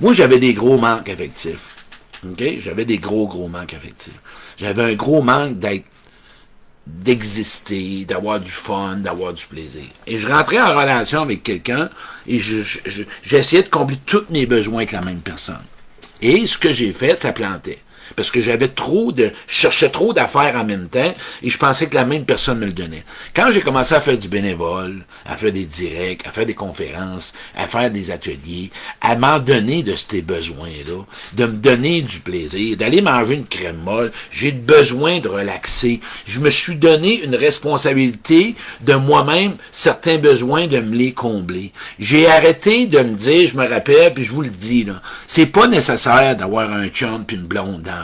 Moi, 0.00 0.12
j'avais 0.12 0.38
des 0.38 0.54
gros 0.54 0.78
manques 0.78 1.08
affectifs. 1.08 1.70
J'avais 2.58 2.84
des 2.84 2.98
gros, 2.98 3.26
gros 3.26 3.48
manques 3.48 3.74
affectifs. 3.74 4.20
J'avais 4.56 4.82
un 4.82 4.94
gros 4.94 5.22
manque 5.22 5.58
d'être 5.58 5.84
d'exister, 6.86 8.04
d'avoir 8.04 8.40
du 8.40 8.50
fun, 8.50 8.96
d'avoir 8.96 9.32
du 9.32 9.46
plaisir. 9.46 9.84
Et 10.06 10.18
je 10.18 10.26
rentrais 10.26 10.60
en 10.60 10.76
relation 10.76 11.22
avec 11.22 11.44
quelqu'un 11.44 11.88
et 12.26 12.40
j'essayais 12.40 13.62
de 13.62 13.68
combler 13.68 13.98
tous 14.04 14.24
mes 14.30 14.46
besoins 14.46 14.78
avec 14.78 14.92
la 14.92 15.00
même 15.00 15.20
personne. 15.20 15.62
Et 16.20 16.46
ce 16.46 16.58
que 16.58 16.72
j'ai 16.72 16.92
fait, 16.92 17.18
ça 17.18 17.32
plantait 17.32 17.78
parce 18.16 18.30
que 18.30 18.40
j'avais 18.40 18.68
trop 18.68 19.12
de, 19.12 19.30
je 19.46 19.54
cherchais 19.54 19.88
trop 19.88 20.12
d'affaires 20.12 20.56
en 20.56 20.64
même 20.64 20.88
temps 20.88 21.12
et 21.42 21.50
je 21.50 21.58
pensais 21.58 21.86
que 21.86 21.94
la 21.94 22.04
même 22.04 22.24
personne 22.24 22.58
me 22.58 22.66
le 22.66 22.72
donnait. 22.72 23.04
Quand 23.34 23.50
j'ai 23.50 23.60
commencé 23.60 23.94
à 23.94 24.00
faire 24.00 24.18
du 24.18 24.28
bénévole, 24.28 25.02
à 25.26 25.36
faire 25.36 25.52
des 25.52 25.64
directs, 25.64 26.26
à 26.26 26.30
faire 26.30 26.46
des 26.46 26.54
conférences, 26.54 27.32
à 27.56 27.66
faire 27.66 27.90
des 27.90 28.10
ateliers, 28.10 28.70
à 29.00 29.16
m'en 29.16 29.38
donner 29.38 29.82
de 29.82 29.94
ces 29.96 30.22
besoins-là, 30.22 31.04
de 31.34 31.44
me 31.46 31.52
donner 31.52 32.02
du 32.02 32.20
plaisir, 32.20 32.76
d'aller 32.76 33.02
manger 33.02 33.34
une 33.34 33.46
crème 33.46 33.80
molle, 33.84 34.12
j'ai 34.30 34.52
besoin 34.52 35.20
de 35.20 35.28
relaxer. 35.28 36.00
Je 36.26 36.40
me 36.40 36.50
suis 36.50 36.76
donné 36.76 37.22
une 37.22 37.36
responsabilité 37.36 38.54
de 38.80 38.94
moi-même, 38.94 39.54
certains 39.72 40.18
besoins 40.18 40.66
de 40.66 40.78
me 40.78 40.94
les 40.94 41.12
combler. 41.12 41.72
J'ai 41.98 42.26
arrêté 42.26 42.86
de 42.86 42.98
me 43.00 43.14
dire, 43.14 43.48
je 43.48 43.56
me 43.56 43.68
rappelle, 43.68 44.14
puis 44.14 44.24
je 44.24 44.32
vous 44.32 44.42
le 44.42 44.50
dis, 44.50 44.84
là, 44.84 45.00
c'est 45.26 45.46
pas 45.46 45.66
nécessaire 45.66 46.36
d'avoir 46.36 46.72
un 46.72 46.88
chum 46.88 47.24
puis 47.24 47.36
une 47.36 47.46
blonde 47.46 47.82
dans 47.82 48.01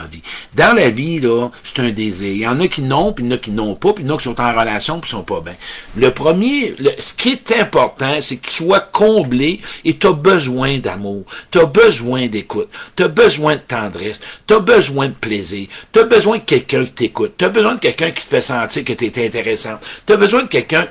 Dans 0.55 0.75
la 0.75 0.89
vie, 0.89 1.21
c'est 1.63 1.79
un 1.79 1.89
désir. 1.89 2.27
Il 2.27 2.37
y 2.37 2.47
en 2.47 2.59
a 2.59 2.67
qui 2.67 2.81
n'ont, 2.81 3.13
puis 3.13 3.25
il 3.25 3.29
y 3.29 3.33
en 3.33 3.35
a 3.35 3.39
qui 3.39 3.51
n'ont 3.51 3.75
pas, 3.75 3.93
puis 3.93 4.03
il 4.03 4.07
y 4.07 4.11
en 4.11 4.15
a 4.15 4.17
qui 4.17 4.23
sont 4.23 4.39
en 4.39 4.51
relation, 4.51 4.99
puis 4.99 5.09
sont 5.09 5.23
pas 5.23 5.41
bien. 5.41 5.55
Le 5.95 6.11
premier, 6.11 6.75
ce 6.99 7.13
qui 7.13 7.29
est 7.29 7.51
important, 7.59 8.17
c'est 8.21 8.37
que 8.37 8.47
tu 8.47 8.53
sois 8.53 8.79
comblé 8.79 9.61
et 9.85 9.97
tu 9.97 10.07
as 10.07 10.13
besoin 10.13 10.77
d'amour. 10.79 11.23
Tu 11.51 11.59
as 11.59 11.65
besoin 11.65 12.27
d'écoute. 12.27 12.69
Tu 12.95 13.03
as 13.03 13.07
besoin 13.07 13.55
de 13.55 13.61
tendresse. 13.61 14.21
Tu 14.47 14.53
as 14.53 14.59
besoin 14.59 15.07
de 15.07 15.13
plaisir. 15.13 15.67
Tu 15.91 15.99
as 15.99 16.03
besoin 16.03 16.37
de 16.37 16.43
quelqu'un 16.43 16.85
qui 16.85 16.91
t'écoute. 16.91 17.33
Tu 17.37 17.45
as 17.45 17.49
besoin 17.49 17.75
de 17.75 17.79
quelqu'un 17.79 18.11
qui 18.11 18.23
te 18.23 18.29
fait 18.29 18.41
sentir 18.41 18.83
que 18.83 18.93
tu 18.93 19.05
es 19.05 19.25
intéressant. 19.25 19.79
Tu 20.05 20.13
as 20.13 20.17
besoin 20.17 20.43
de 20.43 20.47
quelqu'un 20.47 20.87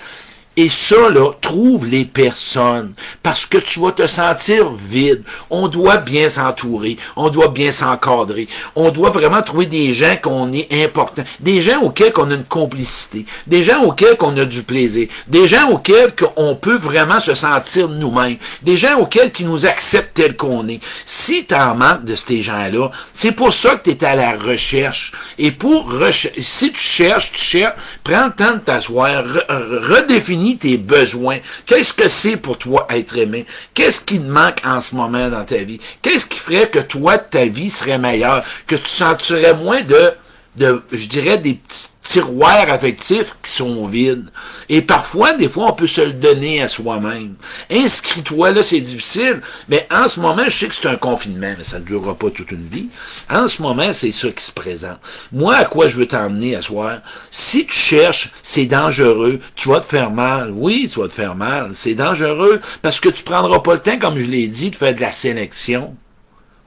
et 0.61 0.71
ça, 0.71 1.09
là, 1.09 1.31
trouve 1.41 1.87
les 1.87 2.05
personnes, 2.05 2.93
parce 3.23 3.47
que 3.47 3.59
tu 3.59 3.79
vas 3.79 3.93
te 3.93 4.09
sentir 4.09 4.73
vide. 4.73 5.23
On 5.51 5.69
doit 5.69 5.99
bien 5.99 6.29
s'entourer, 6.29 6.97
on 7.15 7.29
doit 7.29 7.47
bien 7.47 7.71
s'encadrer, 7.71 8.49
on 8.75 8.91
doit 8.91 9.11
vraiment 9.11 9.41
trouver 9.41 9.67
des 9.67 9.93
gens 9.93 10.17
qu'on 10.21 10.53
est 10.53 10.83
important, 10.83 11.23
des 11.39 11.63
gens 11.63 11.81
auxquels 11.83 12.13
on 12.17 12.33
a 12.33 12.35
une 12.35 12.43
complicité, 12.43 13.25
des 13.47 13.63
gens 13.63 13.85
auxquels 13.85 14.17
on 14.19 14.37
a 14.37 14.45
du 14.45 14.65
plaisir, 14.65 15.07
des 15.29 15.47
gens 15.47 15.71
auxquels 15.71 16.13
on 16.35 16.57
peut 16.57 16.77
vraiment 16.77 17.21
se 17.21 17.37
sentir 17.37 17.89
nous-mêmes, 17.89 18.39
des 18.65 18.77
gens 18.77 18.99
auxquels 18.99 19.31
qui 19.31 19.45
nous 19.45 19.65
acceptent 19.65 20.15
tels 20.15 20.37
qu'on 20.37 20.67
est. 20.67 20.81
Si 21.07 21.47
tu 21.47 21.55
en 21.55 21.77
manques 21.77 22.05
de 22.05 22.17
ces 22.17 22.43
gens-là, 22.43 22.91
c'est 23.15 23.31
pour 23.31 23.55
ça 23.55 23.77
que 23.77 23.89
tu 23.89 23.97
es 23.97 24.05
à 24.05 24.17
la 24.17 24.33
recherche. 24.33 25.13
Et 25.39 25.53
pour 25.53 25.95
si 26.37 26.73
tu 26.73 26.81
cherches, 26.81 27.31
tu 27.31 27.45
cherches, 27.45 27.77
prends 28.03 28.27
le 28.27 28.33
temps 28.33 28.55
de 28.55 28.59
t'asseoir, 28.59 29.23
redéfinis 29.49 30.48
tes 30.57 30.77
besoins. 30.77 31.39
Qu'est-ce 31.67 31.93
que 31.93 32.09
c'est 32.09 32.37
pour 32.37 32.59
toi 32.59 32.87
être 32.91 33.19
aimé? 33.19 33.47
Qu'est-ce 33.75 34.01
qui 34.01 34.19
te 34.19 34.25
manque 34.25 34.61
en 34.65 34.81
ce 34.81 34.95
moment 34.95 35.29
dans 35.29 35.45
ta 35.45 35.59
vie? 35.59 35.81
Qu'est-ce 36.03 36.27
qui 36.27 36.39
ferait 36.39 36.69
que 36.69 36.79
toi, 36.79 37.19
ta 37.19 37.45
vie 37.47 37.71
serait 37.71 37.99
meilleure? 37.99 38.45
Que 38.67 38.77
tu 38.77 38.89
sentirais 38.89 39.55
moins 39.55 39.83
de 39.83 40.13
de, 40.57 40.83
je 40.93 41.07
dirais, 41.07 41.39
des 41.39 41.55
petits 41.55 41.89
tiroirs 42.09 42.71
affectifs 42.71 43.37
qui 43.43 43.51
sont 43.51 43.87
vides. 43.87 44.31
Et 44.71 44.81
parfois, 44.81 45.35
des 45.35 45.47
fois, 45.47 45.67
on 45.69 45.75
peut 45.75 45.87
se 45.87 46.01
le 46.01 46.15
donner 46.15 46.63
à 46.63 46.69
soi-même. 46.69 47.35
Inscris-toi, 47.71 48.53
là, 48.53 48.63
c'est 48.63 48.81
difficile, 48.81 49.43
mais 49.69 49.87
en 49.91 50.09
ce 50.09 50.19
moment, 50.19 50.45
je 50.47 50.59
sais 50.59 50.69
que 50.69 50.75
c'est 50.75 50.89
un 50.89 50.97
confinement, 50.97 51.55
mais 51.59 51.65
ça 51.65 51.79
ne 51.79 51.85
durera 51.85 52.15
pas 52.15 52.31
toute 52.31 52.51
une 52.51 52.67
vie. 52.67 52.89
En 53.29 53.47
ce 53.47 53.61
moment, 53.61 53.93
c'est 53.93 54.11
ça 54.11 54.31
qui 54.31 54.43
se 54.43 54.53
présente. 54.53 54.99
Moi, 55.33 55.55
à 55.55 55.67
quoi 55.67 55.89
je 55.89 55.97
veux 55.97 56.07
t'emmener 56.07 56.57
à 56.57 56.63
soir? 56.63 57.01
Si 57.31 57.67
tu 57.67 57.75
cherches, 57.75 58.31
c'est 58.43 58.65
dangereux, 58.65 59.39
tu 59.55 59.69
vas 59.69 59.81
te 59.81 59.87
faire 59.87 60.11
mal. 60.11 60.51
Oui, 60.51 60.89
tu 60.91 61.01
vas 61.01 61.09
te 61.09 61.13
faire 61.13 61.35
mal. 61.35 61.73
C'est 61.75 61.95
dangereux 61.95 62.59
parce 62.81 63.01
que 63.01 63.11
tu 63.11 63.23
prendras 63.23 63.59
pas 63.59 63.75
le 63.75 63.81
temps, 63.81 63.99
comme 63.99 64.19
je 64.19 64.27
l'ai 64.27 64.47
dit, 64.49 64.71
de 64.71 64.77
faire 64.77 64.95
de 64.95 65.01
la 65.03 65.13
sélection. 65.13 65.95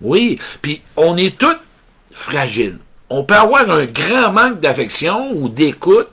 Oui, 0.02 0.38
puis 0.62 0.82
on 0.96 1.18
est 1.18 1.36
tous 1.36 1.58
fragiles 2.12 2.78
on 3.14 3.24
peut 3.24 3.36
avoir 3.36 3.70
un 3.70 3.86
grand 3.86 4.32
manque 4.32 4.62
d'affection 4.62 5.32
ou 5.34 5.50
d'écoute 5.50 6.08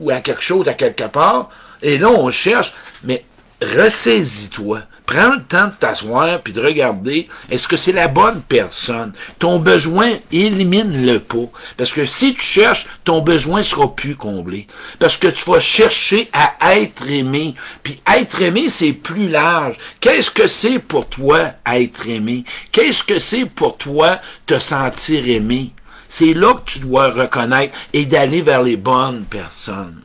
ou 0.00 0.10
à 0.10 0.20
quelque 0.20 0.42
chose 0.42 0.66
à 0.66 0.72
quelque 0.72 1.04
part, 1.04 1.50
et 1.82 1.98
là, 1.98 2.08
on 2.10 2.30
cherche, 2.30 2.72
mais 3.04 3.24
ressaisis-toi. 3.60 4.80
Prends 5.04 5.34
le 5.34 5.42
temps 5.42 5.66
de 5.66 5.74
t'asseoir 5.78 6.40
puis 6.40 6.54
de 6.54 6.60
regarder 6.62 7.28
est-ce 7.50 7.68
que 7.68 7.76
c'est 7.76 7.92
la 7.92 8.08
bonne 8.08 8.40
personne? 8.40 9.12
Ton 9.38 9.58
besoin, 9.58 10.12
élimine-le 10.30 11.18
pas. 11.18 11.50
Parce 11.76 11.92
que 11.92 12.06
si 12.06 12.34
tu 12.34 12.42
cherches, 12.42 12.86
ton 13.04 13.20
besoin 13.20 13.62
sera 13.62 13.94
plus 13.94 14.16
comblé. 14.16 14.66
Parce 14.98 15.18
que 15.18 15.28
tu 15.28 15.44
vas 15.50 15.60
chercher 15.60 16.30
à 16.32 16.76
être 16.76 17.10
aimé. 17.10 17.54
Puis 17.82 18.00
être 18.16 18.40
aimé, 18.40 18.68
c'est 18.70 18.92
plus 18.94 19.28
large. 19.28 19.76
Qu'est-ce 20.00 20.30
que 20.30 20.46
c'est 20.46 20.78
pour 20.78 21.08
toi 21.08 21.50
être 21.66 22.08
aimé? 22.08 22.44
Qu'est-ce 22.70 23.02
que 23.02 23.18
c'est 23.18 23.44
pour 23.44 23.76
toi 23.76 24.18
te 24.46 24.58
sentir 24.60 25.28
aimé? 25.28 25.72
C'est 26.12 26.34
là 26.34 26.52
que 26.52 26.70
tu 26.70 26.80
dois 26.80 27.08
reconnaître 27.08 27.74
et 27.94 28.04
d'aller 28.04 28.42
vers 28.42 28.62
les 28.62 28.76
bonnes 28.76 29.24
personnes. 29.24 30.02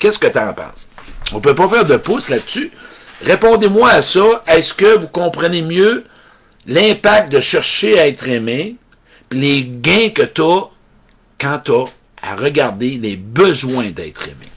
Qu'est-ce 0.00 0.18
que 0.18 0.26
tu 0.26 0.36
en 0.36 0.52
penses? 0.52 0.88
On 1.32 1.40
peut 1.40 1.54
pas 1.54 1.68
faire 1.68 1.84
de 1.84 1.96
pouce 1.96 2.28
là-dessus. 2.28 2.72
Répondez-moi 3.24 3.88
à 3.88 4.02
ça. 4.02 4.42
Est-ce 4.48 4.74
que 4.74 4.98
vous 4.98 5.06
comprenez 5.06 5.62
mieux 5.62 6.06
l'impact 6.66 7.30
de 7.30 7.40
chercher 7.40 8.00
à 8.00 8.08
être 8.08 8.26
aimé, 8.26 8.74
les 9.30 9.62
gains 9.64 10.10
que 10.12 10.22
tu 10.22 10.42
as 10.42 10.62
quand 11.40 11.60
tu 11.60 11.70
as 11.70 11.84
à 12.32 12.34
regarder 12.34 12.98
les 13.00 13.14
besoins 13.14 13.90
d'être 13.90 14.24
aimé? 14.24 14.48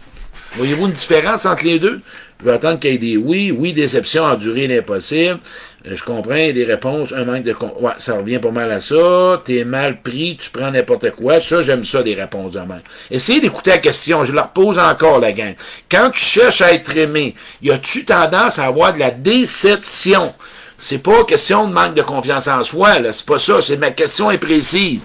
Voyez-vous 0.55 0.87
une 0.87 0.93
différence 0.93 1.45
entre 1.45 1.63
les 1.63 1.77
deux? 1.77 2.01
Je 2.39 2.45
vais 2.45 2.51
attendre 2.51 2.79
qu'il 2.79 2.91
y 2.91 2.95
ait 2.95 2.97
des 2.97 3.17
oui, 3.17 3.51
oui, 3.51 3.73
déception, 3.73 4.23
endurer 4.23 4.67
l'impossible. 4.67 5.39
Euh, 5.87 5.95
je 5.95 6.03
comprends, 6.03 6.35
des 6.35 6.65
réponses, 6.65 7.11
un 7.11 7.25
manque 7.25 7.43
de... 7.43 7.55
Ouais, 7.79 7.93
ça 7.97 8.15
revient 8.15 8.37
pas 8.37 8.51
mal 8.51 8.71
à 8.71 8.79
ça. 8.79 9.41
T'es 9.43 9.63
mal 9.63 10.01
pris, 10.01 10.37
tu 10.39 10.51
prends 10.51 10.69
n'importe 10.69 11.11
quoi. 11.11 11.41
Ça, 11.41 11.63
j'aime 11.63 11.83
ça, 11.83 12.03
des 12.03 12.13
réponses 12.13 12.51
de 12.51 12.59
même. 12.59 12.81
Essayez 13.09 13.41
d'écouter 13.41 13.71
la 13.71 13.77
question. 13.79 14.23
Je 14.23 14.33
la 14.33 14.43
repose 14.43 14.77
encore, 14.77 15.19
la 15.19 15.31
gang. 15.31 15.55
Quand 15.89 16.11
tu 16.11 16.19
cherches 16.19 16.61
à 16.61 16.73
être 16.73 16.95
aimé, 16.95 17.33
y 17.63 17.71
a-tu 17.71 18.05
tendance 18.05 18.59
à 18.59 18.65
avoir 18.65 18.93
de 18.93 18.99
la 18.99 19.09
déception? 19.09 20.33
C'est 20.79 20.99
pas 20.99 21.23
question 21.25 21.67
de 21.67 21.73
manque 21.73 21.95
de 21.95 22.03
confiance 22.03 22.47
en 22.47 22.63
soi, 22.63 22.99
là. 22.99 23.13
C'est 23.13 23.25
pas 23.25 23.39
ça. 23.39 23.63
C'est 23.63 23.77
ma 23.77 23.89
question 23.89 24.29
est 24.29 24.37
précise. 24.37 25.01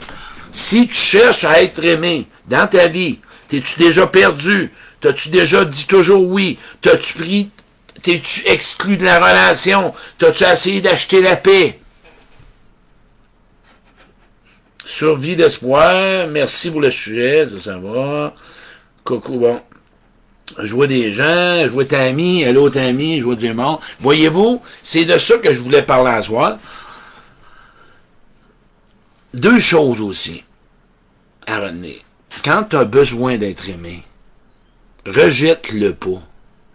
Si 0.53 0.87
tu 0.87 0.95
cherches 0.95 1.45
à 1.45 1.63
être 1.63 1.83
aimé 1.83 2.27
dans 2.47 2.67
ta 2.67 2.89
vie, 2.89 3.21
t'es-tu 3.49 3.79
déjà 3.79 4.07
perdu? 4.07 4.71
T'as-tu 5.03 5.31
déjà 5.31 5.65
dit 5.65 5.85
toujours 5.87 6.25
oui? 6.25 6.59
T'as-tu 6.81 7.15
pris, 7.15 7.51
t'es-tu 8.03 8.47
exclu 8.47 8.97
de 8.97 9.05
la 9.05 9.19
relation? 9.19 9.93
T'as-tu 10.17 10.45
essayé 10.45 10.81
d'acheter 10.81 11.21
la 11.21 11.37
paix? 11.37 11.81
Survie 14.85 15.35
d'espoir, 15.35 16.29
merci 16.29 16.71
pour 16.71 16.81
le 16.81 16.91
sujet, 16.91 17.49
ça, 17.51 17.61
ça 17.61 17.79
va. 17.79 18.33
Coucou, 19.05 19.39
bon. 19.39 19.61
Je 20.63 20.73
vois 20.73 20.87
des 20.87 21.13
gens, 21.13 21.63
je 21.65 21.69
vois 21.69 21.85
ta 21.85 22.03
amie, 22.03 22.45
l'autre 22.53 22.79
amie, 22.79 23.19
je 23.19 23.25
vois 23.25 23.35
du 23.35 23.53
monde. 23.53 23.81
Voyez-vous, 24.01 24.63
c'est 24.85 25.05
de 25.05 25.19
ça 25.19 25.39
que 25.39 25.53
je 25.53 25.61
voulais 25.61 25.83
parler 25.83 26.11
à 26.11 26.23
soir. 26.23 26.59
Deux 29.35 29.59
choses 29.59 30.01
aussi 30.01 30.45
à 31.47 31.59
retenir. 31.59 31.97
Quand 32.45 32.65
tu 32.65 32.77
as 32.77 32.85
besoin 32.85 33.39
d'être 33.39 33.69
aimé, 33.69 34.03
rejette-le 35.07 35.95
pas. 35.95 36.23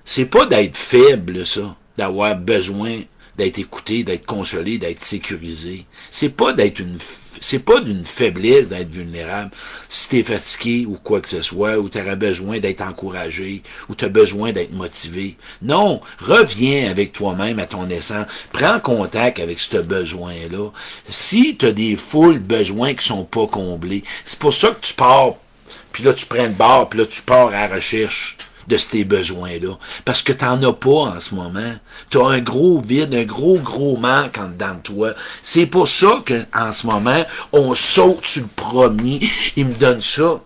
C'est 0.05 0.25
pas 0.25 0.45
d'être 0.45 0.77
faible, 0.77 1.45
ça, 1.45 1.75
d'avoir 1.97 2.35
besoin 2.35 3.01
d'être 3.37 3.59
écouté, 3.59 4.03
d'être 4.03 4.25
consolé, 4.25 4.77
d'être 4.79 5.01
sécurisé. 5.01 5.85
C'est 6.11 6.29
pas 6.29 6.53
d'être 6.53 6.79
une 6.79 6.97
c'est 7.41 7.59
pas 7.59 7.79
d'une 7.81 8.03
faiblesse 8.03 8.69
d'être 8.69 8.89
vulnérable. 8.89 9.51
Si 9.89 10.09
t'es 10.09 10.23
fatigué 10.23 10.85
ou 10.87 10.97
quoi 11.01 11.21
que 11.21 11.29
ce 11.29 11.41
soit, 11.41 11.77
ou 11.77 11.89
t'aurais 11.89 12.15
besoin 12.15 12.59
d'être 12.59 12.81
encouragé, 12.81 13.63
ou 13.89 13.95
t'as 13.95 14.09
besoin 14.09 14.51
d'être 14.51 14.73
motivé. 14.73 15.37
Non, 15.61 16.01
reviens 16.19 16.89
avec 16.89 17.13
toi-même 17.13 17.59
à 17.59 17.67
ton 17.67 17.89
essence. 17.89 18.25
Prends 18.51 18.79
contact 18.79 19.39
avec 19.39 19.59
ce 19.59 19.77
besoin-là. 19.77 20.71
Si 21.09 21.57
t'as 21.57 21.71
des 21.71 21.95
foules 21.95 22.39
besoins 22.39 22.93
qui 22.93 23.05
sont 23.05 23.25
pas 23.25 23.47
comblés, 23.47 24.03
c'est 24.25 24.39
pour 24.39 24.53
ça 24.53 24.69
que 24.69 24.85
tu 24.85 24.93
pars, 24.93 25.35
puis 25.91 26.03
là 26.03 26.13
tu 26.13 26.25
prends 26.25 26.43
le 26.43 26.49
bar, 26.49 26.89
puis 26.89 26.99
là 26.99 27.05
tu 27.05 27.21
pars 27.21 27.47
à 27.47 27.67
la 27.67 27.75
recherche 27.75 28.37
de 28.67 28.77
ces 28.77 29.05
besoins-là. 29.05 29.77
Parce 30.05 30.21
que 30.21 30.33
t'en 30.33 30.61
as 30.61 30.73
pas 30.73 30.89
en 30.89 31.19
ce 31.19 31.33
moment. 31.33 31.75
Tu 32.09 32.19
as 32.19 32.25
un 32.25 32.39
gros 32.39 32.81
vide, 32.81 33.15
un 33.15 33.23
gros, 33.23 33.57
gros 33.59 33.97
manque 33.97 34.37
en 34.37 34.49
dedans 34.49 34.75
de 34.75 34.81
toi. 34.81 35.13
C'est 35.41 35.65
pour 35.65 35.87
ça 35.87 36.21
que 36.25 36.43
en 36.53 36.73
ce 36.73 36.85
moment, 36.85 37.23
on 37.53 37.73
saute 37.75 38.27
sur 38.27 38.43
le 38.43 38.49
premier. 38.49 39.21
Il 39.55 39.67
me 39.67 39.75
donne 39.75 40.01
ça. 40.01 40.41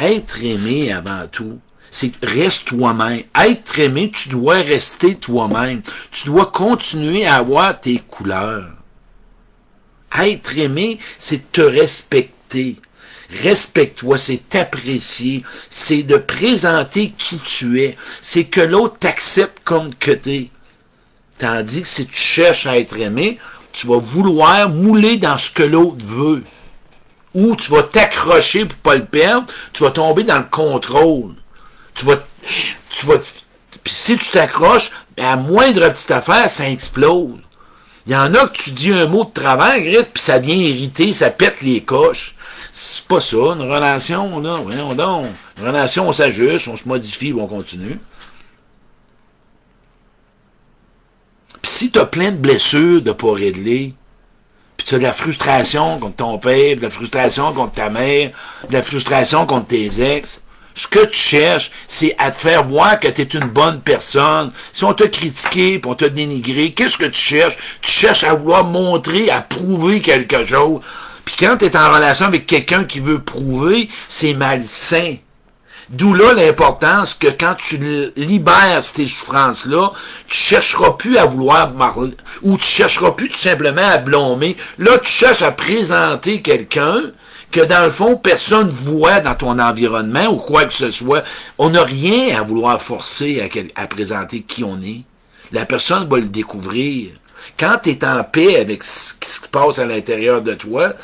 Être 0.00 0.42
aimé 0.42 0.92
avant 0.92 1.26
tout, 1.30 1.58
c'est 1.90 2.12
reste 2.22 2.64
toi-même. 2.64 3.22
Être 3.38 3.78
aimé, 3.78 4.10
tu 4.12 4.30
dois 4.30 4.54
rester 4.54 5.14
toi-même. 5.16 5.82
Tu 6.10 6.26
dois 6.26 6.46
continuer 6.46 7.26
à 7.26 7.36
avoir 7.36 7.78
tes 7.78 7.98
couleurs. 7.98 8.70
Être 10.18 10.58
aimé, 10.58 10.98
c'est 11.18 11.52
te 11.52 11.60
respecter. 11.60 12.78
Respecte-toi, 13.32 14.18
c'est 14.18 14.48
t'apprécier, 14.48 15.42
c'est 15.70 16.02
de 16.02 16.16
présenter 16.16 17.14
qui 17.16 17.38
tu 17.38 17.80
es, 17.80 17.96
c'est 18.20 18.44
que 18.44 18.60
l'autre 18.60 18.98
t'accepte 18.98 19.58
comme 19.64 19.94
que 19.94 20.10
t'es. 20.10 20.50
Tandis 21.38 21.82
que 21.82 21.88
si 21.88 22.06
tu 22.06 22.16
cherches 22.16 22.66
à 22.66 22.78
être 22.78 22.98
aimé, 23.00 23.38
tu 23.72 23.86
vas 23.86 23.98
vouloir 23.98 24.68
mouler 24.68 25.16
dans 25.16 25.38
ce 25.38 25.50
que 25.50 25.62
l'autre 25.62 26.04
veut. 26.04 26.44
Ou 27.34 27.56
tu 27.56 27.70
vas 27.70 27.82
t'accrocher 27.82 28.66
pour 28.66 28.78
pas 28.78 28.96
le 28.96 29.06
perdre, 29.06 29.46
tu 29.72 29.82
vas 29.82 29.90
tomber 29.90 30.24
dans 30.24 30.38
le 30.38 30.44
contrôle. 30.50 31.34
Tu 31.94 32.04
vas, 32.04 32.22
tu 32.90 33.06
vas, 33.06 33.16
puis 33.82 33.92
si 33.92 34.16
tu 34.18 34.30
t'accroches, 34.30 34.90
à 35.18 35.36
moindre 35.36 35.88
petite 35.88 36.10
affaire, 36.10 36.48
ça 36.48 36.68
explose. 36.68 37.40
Il 38.06 38.12
y 38.12 38.16
en 38.16 38.34
a 38.34 38.48
que 38.48 38.60
tu 38.60 38.72
dis 38.72 38.92
un 38.92 39.06
mot 39.06 39.24
de 39.24 39.30
travers, 39.30 39.76
puis 39.76 40.22
ça 40.22 40.38
vient 40.38 40.56
irriter, 40.56 41.12
ça 41.12 41.30
pète 41.30 41.62
les 41.62 41.82
coches. 41.82 42.34
C'est 42.72 43.04
pas 43.04 43.20
ça, 43.20 43.36
une 43.36 43.62
relation, 43.62 44.40
là, 44.40 44.56
voyons 44.56 44.94
donc. 44.94 45.26
Une 45.58 45.66
relation, 45.66 46.08
on 46.08 46.12
s'ajuste, 46.12 46.68
on 46.68 46.76
se 46.76 46.88
modifie, 46.88 47.32
on 47.32 47.46
continue. 47.46 47.98
Puis 51.60 51.70
si 51.70 51.90
t'as 51.92 52.06
plein 52.06 52.32
de 52.32 52.36
blessures 52.36 53.02
de 53.02 53.12
pas 53.12 53.32
régler, 53.32 53.94
puis 54.76 54.86
t'as 54.88 54.98
de 54.98 55.02
la 55.02 55.12
frustration 55.12 56.00
contre 56.00 56.16
ton 56.16 56.38
père, 56.38 56.76
de 56.76 56.82
la 56.82 56.90
frustration 56.90 57.52
contre 57.52 57.74
ta 57.74 57.88
mère, 57.88 58.32
de 58.68 58.72
la 58.72 58.82
frustration 58.82 59.46
contre 59.46 59.68
tes 59.68 60.16
ex, 60.16 60.42
ce 60.74 60.86
que 60.86 61.04
tu 61.04 61.18
cherches, 61.18 61.70
c'est 61.88 62.14
à 62.18 62.30
te 62.30 62.40
faire 62.40 62.64
voir 62.64 62.98
que 62.98 63.08
tu 63.08 63.22
es 63.22 63.24
une 63.24 63.48
bonne 63.48 63.80
personne. 63.80 64.52
Si 64.72 64.84
on 64.84 64.94
t'a 64.94 65.08
critiqué, 65.08 65.78
puis 65.78 65.90
on 65.90 65.94
t'a 65.94 66.08
dénigré, 66.08 66.72
qu'est-ce 66.72 66.96
que 66.96 67.06
tu 67.06 67.20
cherches? 67.20 67.58
Tu 67.80 67.90
cherches 67.90 68.24
à 68.24 68.34
vouloir 68.34 68.64
montrer, 68.64 69.30
à 69.30 69.40
prouver 69.42 70.00
quelque 70.00 70.44
chose. 70.44 70.80
Puis 71.24 71.36
quand 71.38 71.56
tu 71.58 71.66
es 71.66 71.76
en 71.76 71.92
relation 71.92 72.26
avec 72.26 72.46
quelqu'un 72.46 72.84
qui 72.84 73.00
veut 73.00 73.20
prouver, 73.20 73.88
c'est 74.08 74.34
malsain. 74.34 75.16
D'où 75.88 76.14
là 76.14 76.32
l'importance 76.32 77.12
que 77.12 77.26
quand 77.26 77.54
tu 77.54 77.78
libères 78.16 78.82
ces 78.82 79.06
souffrances-là, 79.06 79.92
tu 80.26 80.38
chercheras 80.38 80.92
plus 80.92 81.18
à 81.18 81.26
vouloir 81.26 81.70
ou 82.42 82.56
tu 82.56 82.64
chercheras 82.64 83.10
plus 83.10 83.28
tout 83.28 83.36
simplement 83.36 83.86
à 83.86 83.98
blâmer. 83.98 84.56
Là, 84.78 84.98
tu 84.98 85.10
cherches 85.10 85.42
à 85.42 85.52
présenter 85.52 86.40
quelqu'un 86.40 87.02
que 87.52 87.60
dans 87.60 87.84
le 87.84 87.90
fond, 87.90 88.16
personne 88.16 88.70
voit 88.70 89.20
dans 89.20 89.34
ton 89.34 89.58
environnement 89.58 90.26
ou 90.26 90.36
quoi 90.36 90.64
que 90.64 90.74
ce 90.74 90.90
soit. 90.90 91.22
On 91.58 91.70
n'a 91.70 91.84
rien 91.84 92.40
à 92.40 92.42
vouloir 92.42 92.80
forcer 92.80 93.48
à, 93.76 93.86
présenter 93.86 94.40
qui 94.40 94.64
on 94.64 94.80
est. 94.82 95.02
La 95.52 95.66
personne 95.66 96.08
va 96.08 96.16
le 96.16 96.28
découvrir. 96.28 97.10
Quand 97.58 97.76
tu 97.82 97.90
es 97.90 98.04
en 98.04 98.24
paix 98.24 98.56
avec 98.56 98.82
ce 98.82 99.14
qui 99.14 99.28
se 99.28 99.40
passe 99.48 99.78
à 99.78 99.84
l'intérieur 99.84 100.40
de 100.40 100.54
toi, 100.54 100.94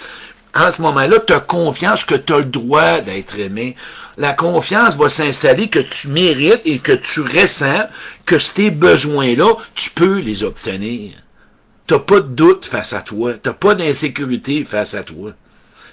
en 0.55 0.71
ce 0.71 0.81
moment-là, 0.83 1.19
tu 1.25 1.35
as 1.35 1.41
confiance 1.41 2.05
que 2.05 2.15
tu 2.15 2.33
as 2.33 2.39
le 2.39 2.45
droit 2.47 3.01
d'être 3.03 3.39
aimé. 3.39 3.77
La 4.17 4.33
confiance 4.33 4.97
va 4.97 5.11
s'installer 5.11 5.69
que 5.69 5.79
tu 5.79 6.09
mérites 6.09 6.63
et 6.65 6.79
que 6.79 6.93
tu 6.93 7.21
ressens 7.21 7.89
que 8.25 8.39
ces 8.39 8.71
besoins-là, 8.71 9.55
tu 9.75 9.91
peux 9.91 10.19
les 10.19 10.43
obtenir. 10.43 11.13
Tu 11.87 11.95
n'as 11.95 12.01
pas 12.01 12.21
de 12.21 12.29
doute 12.29 12.65
face 12.65 12.95
à 12.95 13.03
toi. 13.03 13.35
Tu 13.35 13.49
n'as 13.49 13.55
pas 13.55 13.75
d'insécurité 13.75 14.65
face 14.65 14.95
à 14.95 15.03
toi. 15.03 15.33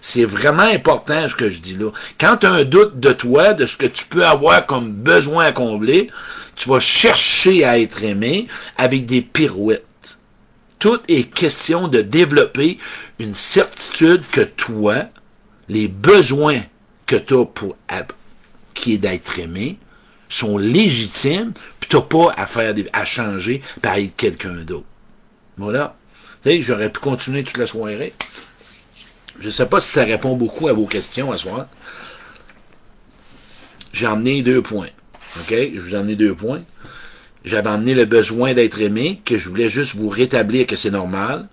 C'est 0.07 0.23
vraiment 0.23 0.61
important 0.61 1.27
ce 1.27 1.33
que 1.33 1.49
je 1.49 1.57
dis 1.57 1.75
là. 1.75 1.89
Quand 2.19 2.37
tu 2.37 2.45
as 2.45 2.51
un 2.51 2.63
doute 2.63 2.99
de 2.99 3.11
toi, 3.11 3.55
de 3.55 3.65
ce 3.65 3.75
que 3.75 3.87
tu 3.87 4.05
peux 4.05 4.23
avoir 4.23 4.67
comme 4.67 4.91
besoin 4.91 5.45
à 5.45 5.51
combler, 5.51 6.11
tu 6.55 6.69
vas 6.69 6.79
chercher 6.79 7.65
à 7.65 7.79
être 7.79 8.03
aimé 8.03 8.45
avec 8.77 9.07
des 9.07 9.23
pirouettes. 9.23 10.19
Tout 10.77 10.99
est 11.07 11.23
question 11.23 11.87
de 11.87 12.01
développer 12.01 12.77
une 13.17 13.33
certitude 13.33 14.21
que 14.31 14.41
toi, 14.41 15.05
les 15.69 15.87
besoins 15.87 16.61
que 17.07 17.15
tu 17.15 17.33
as 17.33 17.45
pour 17.45 17.75
qui 18.75 18.93
est 18.93 18.99
d'être 18.99 19.39
aimé 19.39 19.79
sont 20.29 20.59
légitimes, 20.59 21.51
puis 21.79 21.89
tu 21.89 21.95
n'as 21.95 22.03
pas 22.03 22.31
à 22.37 22.45
faire 22.45 22.75
à 22.93 23.05
changer 23.05 23.63
par 23.81 23.95
quelqu'un 24.15 24.53
d'autre. 24.53 24.85
Voilà. 25.57 25.97
Tu 26.43 26.51
sais, 26.51 26.61
j'aurais 26.61 26.91
pu 26.91 26.99
continuer 26.99 27.43
toute 27.43 27.57
la 27.57 27.65
soirée. 27.65 28.13
Je 29.39 29.45
ne 29.45 29.51
sais 29.51 29.65
pas 29.65 29.81
si 29.81 29.91
ça 29.91 30.03
répond 30.03 30.35
beaucoup 30.35 30.67
à 30.67 30.73
vos 30.73 30.85
questions 30.85 31.31
à 31.31 31.37
soir. 31.37 31.67
J'ai 33.93 34.07
emmené 34.07 34.41
deux 34.41 34.61
points. 34.61 34.89
OK? 35.39 35.49
Je 35.51 35.79
vous 35.79 35.93
ai 35.93 35.97
emmené 35.97 36.15
deux 36.15 36.35
points. 36.35 36.61
J'avais 37.43 37.69
emmené 37.69 37.93
le 37.93 38.05
besoin 38.05 38.53
d'être 38.53 38.81
aimé, 38.81 39.21
que 39.23 39.37
je 39.37 39.49
voulais 39.49 39.69
juste 39.69 39.95
vous 39.95 40.09
rétablir 40.09 40.65
que 40.65 40.75
c'est 40.75 40.89
normal, 40.89 41.47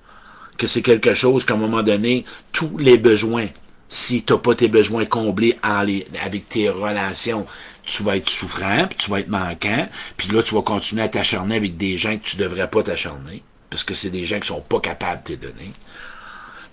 que 0.57 0.67
c'est 0.67 0.81
quelque 0.81 1.13
chose 1.13 1.45
qu'à 1.45 1.55
un 1.55 1.59
moment 1.59 1.83
donné, 1.83 2.25
tous 2.51 2.79
les 2.79 2.97
besoins, 2.97 3.47
si 3.91 4.23
tu 4.23 4.33
n'as 4.33 4.39
pas 4.39 4.55
tes 4.55 4.69
besoins 4.69 5.05
comblés 5.05 5.59
avec 5.63 6.49
tes 6.49 6.71
relations, 6.71 7.47
tu 7.85 8.03
vas 8.05 8.17
être 8.17 8.31
souffrant, 8.31 8.87
puis 8.89 8.97
tu 8.97 9.11
vas 9.11 9.21
être 9.21 9.29
manquant, 9.29 9.89
puis 10.17 10.29
là, 10.29 10.43
tu 10.43 10.55
vas 10.55 10.63
continuer 10.63 11.03
à 11.03 11.09
t'acharner 11.09 11.57
avec 11.57 11.77
des 11.77 11.99
gens 11.99 12.17
que 12.17 12.25
tu 12.25 12.37
devrais 12.37 12.69
pas 12.69 12.83
t'acharner, 12.83 13.43
parce 13.69 13.85
que 13.85 13.93
c'est 13.93 14.11
des 14.11 14.25
gens 14.25 14.41
qui 14.41 14.49
sont 14.49 14.63
pas 14.63 14.81
capables 14.81 15.23
de 15.25 15.35
te 15.35 15.41
donner. 15.43 15.73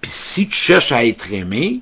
Puis 0.02 0.12
si 0.12 0.48
tu 0.48 0.56
cherches 0.56 0.92
à 0.92 1.06
être 1.06 1.34
aimé, 1.34 1.82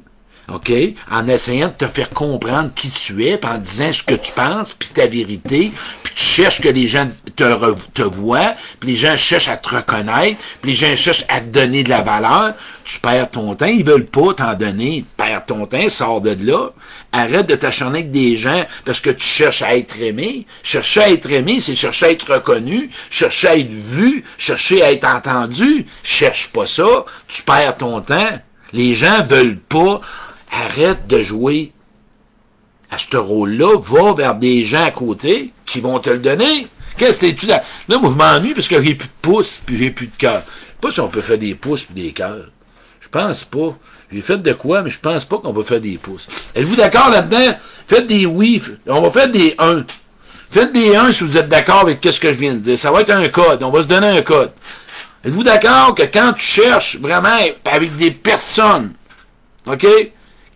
OK? 0.54 0.72
En 1.12 1.28
essayant 1.28 1.68
de 1.68 1.86
te 1.86 1.88
faire 1.88 2.10
comprendre 2.10 2.72
qui 2.74 2.90
tu 2.90 3.26
es, 3.26 3.46
en 3.46 3.58
disant 3.58 3.92
ce 3.92 4.04
que 4.04 4.16
tu 4.16 4.32
penses, 4.32 4.74
puis 4.74 4.90
ta 4.90 5.06
vérité, 5.06 5.72
puis 6.04 6.14
tu 6.16 6.24
cherches 6.24 6.62
que 6.62 6.70
les 6.70 6.88
gens 6.88 7.10
te, 7.36 7.74
te 7.94 8.02
voient, 8.02 8.56
puis 8.80 8.92
les 8.92 8.96
gens 8.96 9.18
cherchent 9.18 9.50
à 9.50 9.58
te 9.58 9.76
reconnaître, 9.76 10.40
puis 10.62 10.72
les 10.72 10.76
gens 10.76 10.96
cherchent 10.96 11.26
à 11.28 11.42
te 11.42 11.48
donner 11.48 11.84
de 11.84 11.90
la 11.90 12.02
valeur, 12.02 12.54
tu 12.86 13.00
perds 13.00 13.30
ton 13.30 13.56
temps, 13.56 13.66
ils 13.66 13.84
veulent 13.84 14.06
pas 14.06 14.34
t'en 14.34 14.54
donner, 14.54 15.04
perds 15.18 15.46
ton 15.46 15.66
temps, 15.66 15.90
sors 15.90 16.22
de 16.22 16.38
là, 16.46 16.72
arrête 17.12 17.48
de 17.48 17.56
t'acharner 17.56 18.00
avec 18.00 18.12
des 18.12 18.38
gens 18.38 18.66
parce 18.86 19.02
que 19.02 19.10
tu 19.10 19.26
cherches 19.26 19.62
à 19.62 19.76
être 19.76 20.02
aimé. 20.02 20.46
Chercher 20.64 21.02
à 21.02 21.10
être 21.10 21.30
aimé, 21.32 21.60
c'est 21.60 21.76
chercher 21.76 22.06
à 22.06 22.12
être 22.12 22.34
reconnu, 22.34 22.90
chercher 23.10 23.48
à 23.48 23.58
être 23.58 23.70
vu, 23.70 24.24
chercher 24.38 24.82
à 24.82 24.92
être 24.92 25.08
entendu. 25.08 25.86
Cherche 26.04 26.48
pas 26.54 26.66
ça, 26.66 27.06
tu 27.28 27.44
perds 27.44 27.76
ton 27.76 28.00
temps. 28.02 28.40
Les 28.74 28.96
gens 28.96 29.24
veulent 29.26 29.60
pas 29.60 30.02
arrête 30.52 31.08
de 31.08 31.24
jouer 31.24 31.72
à 32.90 32.98
ce 32.98 33.18
rôle-là, 33.18 33.78
va 33.80 34.14
vers 34.14 34.36
des 34.36 34.66
gens 34.66 34.84
à 34.84 34.92
côté 34.92 35.52
qui 35.66 35.82
vont 35.82 36.00
te 36.00 36.10
le 36.10 36.20
donner. 36.20 36.68
Qu'est-ce 36.98 37.18
que 37.18 37.32
tu 37.32 37.46
là? 37.46 37.64
Là, 37.88 38.00
moi, 38.00 38.10
je 38.10 38.16
m'ennuie 38.16 38.54
parce 38.54 38.68
que 38.68 38.82
j'ai 38.82 38.96
plus 38.96 39.08
de 39.08 39.14
pouces 39.22 39.62
puis 39.66 39.78
j'ai 39.78 39.92
plus 39.92 40.08
de 40.08 40.16
cœur. 40.18 40.42
Je 40.48 40.52
sais 40.52 40.78
pas 40.82 40.92
si 40.92 41.00
on 41.00 41.10
peut 41.10 41.22
faire 41.22 41.38
des 41.38 41.54
pouces 41.54 41.84
puis 41.84 42.02
des 42.02 42.12
cœurs. 42.12 42.50
Je 43.00 43.08
pense 43.08 43.44
pas. 43.44 43.78
J'ai 44.12 44.22
fait 44.22 44.38
de 44.38 44.54
quoi, 44.54 44.82
mais 44.82 44.90
je 44.90 45.00
pense 45.00 45.26
pas 45.26 45.38
qu'on 45.38 45.52
va 45.52 45.64
faire 45.64 45.82
des 45.82 45.98
pouces. 45.98 46.28
Êtes-vous 46.56 46.76
d'accord 46.76 47.10
là-dedans? 47.10 47.56
Faites 47.86 48.08
des 48.08 48.26
oui. 48.26 48.62
On 48.88 49.02
va 49.02 49.12
faire 49.12 49.30
des 49.30 49.54
1. 49.60 49.86
Faites 50.50 50.72
des 50.72 50.96
1 50.96 51.12
si 51.12 51.24
vous 51.26 51.38
êtes 51.38 51.50
d'accord 51.50 51.82
avec 51.82 52.00
ce 52.04 52.20
que 52.20 52.32
je 52.32 52.40
viens 52.40 52.54
de 52.54 52.60
dire. 52.60 52.80
Ça 52.80 52.90
va 52.90 53.02
être 53.02 53.10
un 53.12 53.28
code. 53.28 53.62
On 53.64 53.70
va 53.70 53.82
se 53.84 53.88
donner 53.88 54.08
un 54.08 54.22
code. 54.22 54.52
Êtes-vous 55.26 55.44
d'accord 55.44 55.94
que 55.94 56.04
quand 56.04 56.34
tu 56.34 56.46
cherches 56.46 56.98
vraiment 56.98 57.38
avec 57.66 57.96
des 57.98 58.12
personnes, 58.12 58.94
OK? 59.66 59.86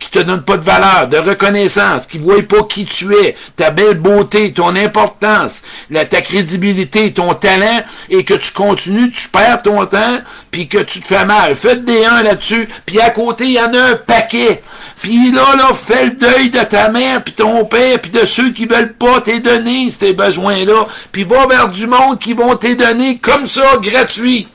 Qui 0.02 0.10
te 0.10 0.18
donne 0.18 0.42
pas 0.42 0.56
de 0.56 0.64
valeur, 0.64 1.08
de 1.08 1.18
reconnaissance, 1.18 2.06
qui 2.06 2.18
voit 2.18 2.42
pas 2.42 2.62
qui 2.64 2.84
tu 2.84 3.14
es, 3.14 3.36
ta 3.56 3.70
belle 3.70 3.98
beauté, 3.98 4.52
ton 4.52 4.74
importance, 4.76 5.62
ta 6.10 6.20
crédibilité, 6.20 7.12
ton 7.12 7.34
talent, 7.34 7.82
et 8.10 8.24
que 8.24 8.34
tu 8.34 8.52
continues, 8.52 9.10
tu 9.10 9.28
perds 9.28 9.62
ton 9.62 9.86
temps, 9.86 10.18
puis 10.50 10.68
que 10.68 10.78
tu 10.78 11.00
te 11.00 11.06
fais 11.06 11.24
mal. 11.24 11.54
Faites 11.54 11.84
des 11.84 12.04
uns 12.04 12.22
là-dessus, 12.22 12.68
puis 12.84 13.00
à 13.00 13.10
côté, 13.10 13.44
il 13.44 13.52
y 13.52 13.60
en 13.60 13.72
a 13.72 13.80
un 13.92 13.96
paquet. 13.96 14.62
Puis 15.02 15.32
là, 15.32 15.56
là, 15.56 15.70
fais 15.74 16.06
le 16.06 16.14
deuil 16.14 16.50
de 16.50 16.60
ta 16.60 16.88
mère, 16.88 17.22
puis 17.22 17.34
ton 17.34 17.64
père, 17.64 18.00
puis 18.00 18.10
de 18.10 18.24
ceux 18.24 18.50
qui 18.52 18.66
veulent 18.66 18.94
pas 18.94 19.20
t'es 19.20 19.40
donner 19.40 19.90
ces 19.90 20.12
besoins-là, 20.12 20.86
puis 21.10 21.24
va 21.24 21.46
vers 21.46 21.68
du 21.68 21.86
monde 21.86 22.18
qui 22.18 22.34
vont 22.34 22.54
t'es 22.56 22.74
donner 22.74 23.18
comme 23.18 23.46
ça, 23.46 23.76
gratuit. 23.80 24.48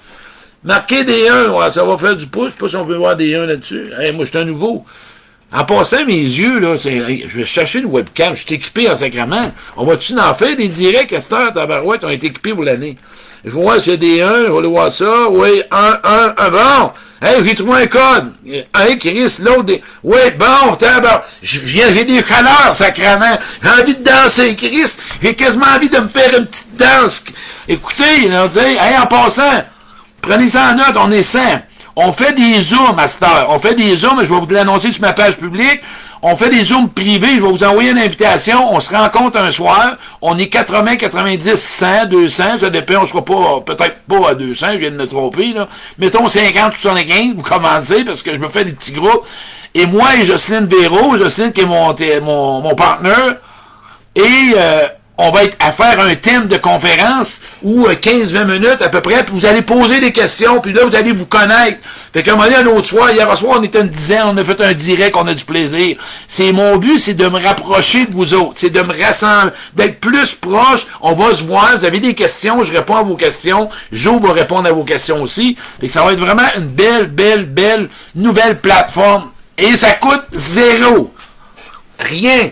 Marquer 0.63 1.03
des 1.03 1.29
1, 1.29 1.71
ça 1.71 1.83
va 1.83 1.97
faire 1.97 2.15
du 2.15 2.27
pouce, 2.27 2.47
je 2.47 2.51
sais 2.51 2.57
pas 2.57 2.67
si 2.67 2.75
on 2.75 2.85
peut 2.85 2.95
voir 2.95 3.15
des 3.15 3.35
1 3.35 3.45
là-dessus. 3.45 3.89
moi, 4.13 4.25
je 4.25 4.29
suis 4.29 4.37
un 4.37 4.45
nouveau. 4.45 4.85
En 5.53 5.63
passant 5.63 6.05
mes 6.05 6.13
yeux, 6.13 6.59
là, 6.59 6.75
je 6.75 7.37
vais 7.37 7.45
chercher 7.45 7.79
une 7.79 7.85
webcam, 7.85 8.35
je 8.35 8.45
suis 8.45 8.55
équipé 8.55 8.89
en 8.89 8.97
sacrament. 8.97 9.53
On 9.77 9.85
va-tu 9.85 10.17
en 10.19 10.33
faire 10.35 10.57
des 10.57 10.67
directs 10.67 11.13
à 11.13 11.21
cette 11.21 11.31
heure, 11.31 11.53
tabarouette, 11.53 12.03
on 12.03 12.09
est 12.09 12.21
équipés 12.21 12.53
pour 12.53 12.63
l'année. 12.63 12.97
Je 13.45 13.51
vois 13.51 13.79
s'il 13.79 13.93
y 13.93 13.95
a 13.95 13.97
des 13.97 14.21
1, 14.21 14.27
je 14.47 14.51
vais 14.51 14.57
aller 14.57 14.67
voir 14.67 14.91
ça. 14.91 15.29
Oui, 15.29 15.61
1, 15.71 15.99
1, 16.03 16.33
1, 16.37 16.49
bon. 16.49 16.91
Hey, 17.21 17.45
j'ai 17.45 17.55
trouvé 17.55 17.83
un 17.83 17.87
code. 17.87 18.33
Hey, 18.75 18.99
Chris, 18.99 19.37
l'autre, 19.41 19.63
des... 19.63 19.81
oui, 20.03 20.19
bon, 20.37 20.75
tabarouette. 20.75 21.23
Je 21.41 21.59
viens, 21.61 21.93
j'ai 21.93 22.03
des 22.03 22.21
chaleurs, 22.21 22.75
sacrament. 22.75 23.39
J'ai 23.63 23.69
envie 23.69 23.95
de 23.95 24.03
danser, 24.03 24.53
Chris. 24.53 24.97
J'ai 25.21 25.33
quasiment 25.33 25.67
envie 25.73 25.89
de 25.89 25.99
me 25.99 26.09
faire 26.09 26.37
une 26.37 26.45
petite 26.45 26.75
danse. 26.75 27.23
Écoutez, 27.69 28.29
on 28.33 28.47
dit, 28.47 28.59
hey, 28.59 28.97
en 29.01 29.05
passant, 29.05 29.63
prenez 30.21 30.49
ça 30.49 30.71
en 30.71 30.75
note, 30.75 30.97
on 30.97 31.11
est 31.11 31.23
100. 31.23 31.39
On 31.99 32.11
fait 32.11 32.33
des 32.33 32.61
zooms, 32.61 32.95
Master. 32.95 33.47
On 33.49 33.57
fait 33.57 33.73
des 33.73 33.97
zooms, 33.97 34.19
je 34.19 34.31
vais 34.31 34.39
vous 34.39 34.47
l'annoncer 34.51 34.93
sur 34.93 35.01
ma 35.01 35.13
page 35.13 35.35
publique. 35.35 35.81
On 36.21 36.35
fait 36.35 36.51
des 36.51 36.63
zooms 36.63 36.89
privés, 36.89 37.37
je 37.37 37.41
vais 37.41 37.49
vous 37.49 37.63
envoyer 37.63 37.89
une 37.89 37.97
invitation. 37.97 38.71
On 38.71 38.79
se 38.79 38.95
rencontre 38.95 39.39
un 39.39 39.51
soir. 39.51 39.95
On 40.21 40.37
est 40.37 40.47
80, 40.47 40.97
90, 40.97 41.55
100, 41.55 42.05
200. 42.05 42.43
Ça 42.59 42.69
dépend, 42.69 43.01
on 43.01 43.07
sera 43.07 43.25
pas, 43.25 43.61
peut-être 43.65 43.97
pas 44.07 44.29
à 44.29 44.35
200, 44.35 44.73
je 44.73 44.77
viens 44.77 44.91
de 44.91 44.95
me 44.95 45.07
tromper, 45.07 45.53
là. 45.53 45.67
Mettons 45.97 46.27
50 46.27 46.75
ou 46.75 46.77
75, 46.77 47.33
vous 47.35 47.41
commencez, 47.41 48.05
parce 48.05 48.21
que 48.21 48.31
je 48.31 48.37
me 48.37 48.47
fais 48.47 48.63
des 48.63 48.73
petits 48.73 48.91
groupes. 48.91 49.25
Et 49.73 49.87
moi 49.87 50.15
et 50.21 50.23
Jocelyne 50.23 50.67
Véro, 50.67 51.17
Jocelyne 51.17 51.51
qui 51.51 51.61
est 51.61 51.65
mon, 51.65 51.95
mon, 52.21 52.61
mon 52.61 52.75
partenaire, 52.75 53.37
et 54.15 54.53
euh, 54.55 54.87
on 55.17 55.31
va 55.31 55.43
être 55.43 55.57
à 55.59 55.71
faire 55.71 55.99
un 55.99 56.15
thème 56.15 56.47
de 56.47 56.57
conférence 56.57 57.41
ou 57.63 57.87
15-20 57.87 58.35
euh, 58.35 58.45
minutes 58.45 58.81
à 58.81 58.89
peu 58.89 59.01
près, 59.01 59.23
puis 59.23 59.33
vous 59.33 59.45
allez 59.45 59.61
poser 59.61 59.99
des 59.99 60.11
questions, 60.11 60.61
puis 60.61 60.73
là, 60.73 60.85
vous 60.85 60.95
allez 60.95 61.11
vous 61.11 61.25
connaître. 61.25 61.79
Fait 62.13 62.21
qu'à 62.21 62.33
un 62.33 62.35
moment 62.35 62.49
donné, 62.49 62.79
un 62.79 62.83
soir, 62.83 63.11
hier 63.11 63.37
soir, 63.37 63.57
on 63.59 63.63
était 63.63 63.81
une 63.81 63.89
dizaine, 63.89 64.23
on 64.25 64.37
a 64.37 64.45
fait 64.45 64.61
un 64.61 64.73
direct, 64.73 65.15
on 65.17 65.27
a 65.27 65.33
du 65.33 65.43
plaisir. 65.43 65.97
C'est 66.27 66.51
mon 66.51 66.77
but, 66.77 66.99
c'est 66.99 67.15
de 67.15 67.27
me 67.27 67.39
rapprocher 67.39 68.05
de 68.05 68.13
vous 68.13 68.33
autres, 68.33 68.53
c'est 68.55 68.69
de 68.69 68.81
me 68.81 68.93
rassembler, 68.93 69.51
d'être 69.73 69.99
plus 69.99 70.35
proche, 70.35 70.85
on 71.01 71.13
va 71.13 71.33
se 71.33 71.43
voir, 71.43 71.77
vous 71.77 71.85
avez 71.85 71.99
des 71.99 72.13
questions, 72.13 72.63
je 72.63 72.71
réponds 72.71 72.97
à 72.97 73.03
vos 73.03 73.15
questions, 73.15 73.69
Joe 73.91 74.21
va 74.21 74.33
répondre 74.33 74.67
à 74.67 74.71
vos 74.71 74.83
questions 74.83 75.21
aussi. 75.21 75.57
Fait 75.79 75.87
que 75.87 75.93
ça 75.93 76.03
va 76.03 76.13
être 76.13 76.19
vraiment 76.19 76.47
une 76.55 76.67
belle, 76.67 77.07
belle, 77.07 77.45
belle 77.45 77.89
nouvelle 78.15 78.59
plateforme. 78.59 79.31
Et 79.57 79.75
ça 79.75 79.93
coûte 79.93 80.23
zéro. 80.33 81.11
Rien. 81.99 82.51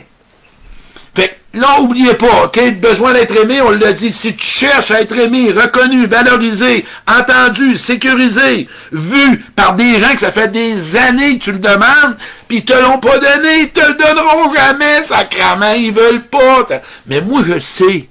Là, 1.56 1.80
oubliez 1.80 2.16
pas, 2.16 2.46
OK? 2.46 2.74
Besoin 2.82 3.14
d'être 3.14 3.36
aimé, 3.38 3.62
on 3.62 3.72
l'a 3.72 3.94
dit. 3.94 4.12
Si 4.12 4.36
tu 4.36 4.46
cherches 4.46 4.92
à 4.92 5.02
être 5.02 5.18
aimé, 5.18 5.54
reconnu, 5.54 6.06
valorisé, 6.06 6.86
entendu, 7.08 7.78
sécurisé, 7.78 8.68
vu 8.92 9.44
par 9.56 9.74
des 9.74 9.98
gens 10.00 10.14
que 10.14 10.20
ça 10.20 10.34
fait 10.34 10.50
des 10.50 10.98
années 10.98 11.40
que 11.40 11.46
tu 11.46 11.52
le 11.54 11.60
demandes, 11.60 12.18
puis 12.50 12.58
ils 12.58 12.66
te 12.66 12.74
l'ont 12.74 13.00
pas 13.00 13.20
donné, 13.20 13.62
ils 13.62 13.70
te 13.70 13.80
le 13.80 13.94
donneront 13.94 14.54
jamais, 14.54 15.04
sacrament, 15.06 15.74
ils 15.78 15.94
veulent 15.94 16.28
pas. 16.28 16.66
Mais 17.08 17.22
moi, 17.22 17.42
je 17.48 17.58
sais 17.60 18.10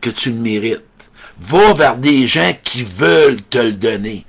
que 0.00 0.10
tu 0.10 0.30
le 0.30 0.36
mérites. 0.36 0.80
Va 1.40 1.72
vers 1.74 1.96
des 1.96 2.28
gens 2.28 2.52
qui 2.62 2.84
veulent 2.84 3.42
te 3.50 3.58
le 3.58 3.72
donner. 3.72 4.24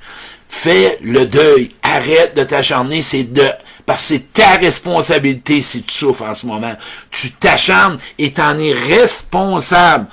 Fais 0.49 0.97
le 1.04 1.28
deuil. 1.28 1.69
Arrête 1.84 2.36
de 2.36 2.43
t'acharner. 2.43 3.04
C'est 3.04 3.32
de 3.32 3.47
parce 3.86 4.02
que 4.02 4.08
c'est 4.15 4.34
ta 4.34 4.56
responsabilité 4.58 5.62
si 5.62 5.84
tu 5.84 5.93
souffres 5.93 6.24
en 6.24 6.34
ce 6.34 6.45
moment. 6.45 6.76
Tu 7.12 7.32
t'acharnes 7.32 8.00
et 8.17 8.32
t'en 8.32 8.58
es 8.58 8.74
responsable. 8.74 10.08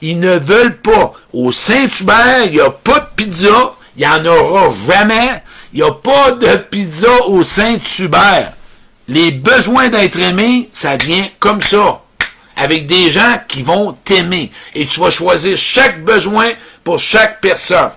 Ils 0.00 0.20
ne 0.20 0.38
veulent 0.38 0.78
pas. 0.78 1.12
Au 1.32 1.50
Saint-Hubert, 1.50 2.44
il 2.46 2.52
n'y 2.52 2.60
a 2.60 2.70
pas 2.70 3.00
de 3.00 3.08
pizza. 3.16 3.74
Il 3.96 4.00
n'y 4.00 4.06
en 4.06 4.24
aura 4.24 4.72
jamais. 4.86 5.42
Il 5.72 5.80
n'y 5.80 5.88
a 5.88 5.92
pas 5.92 6.32
de 6.32 6.56
pizza 6.56 7.26
au 7.26 7.42
Saint-Hubert. 7.42 8.52
Les 9.08 9.32
besoins 9.32 9.88
d'être 9.88 10.18
aimé, 10.18 10.70
ça 10.72 10.96
vient 10.96 11.26
comme 11.40 11.62
ça. 11.62 12.02
Avec 12.56 12.86
des 12.86 13.10
gens 13.10 13.40
qui 13.48 13.62
vont 13.62 13.96
t'aimer. 14.04 14.50
Et 14.74 14.86
tu 14.86 15.00
vas 15.00 15.10
choisir 15.10 15.56
chaque 15.58 16.04
besoin 16.04 16.50
pour 16.84 16.98
chaque 16.98 17.40
personne. 17.40 17.90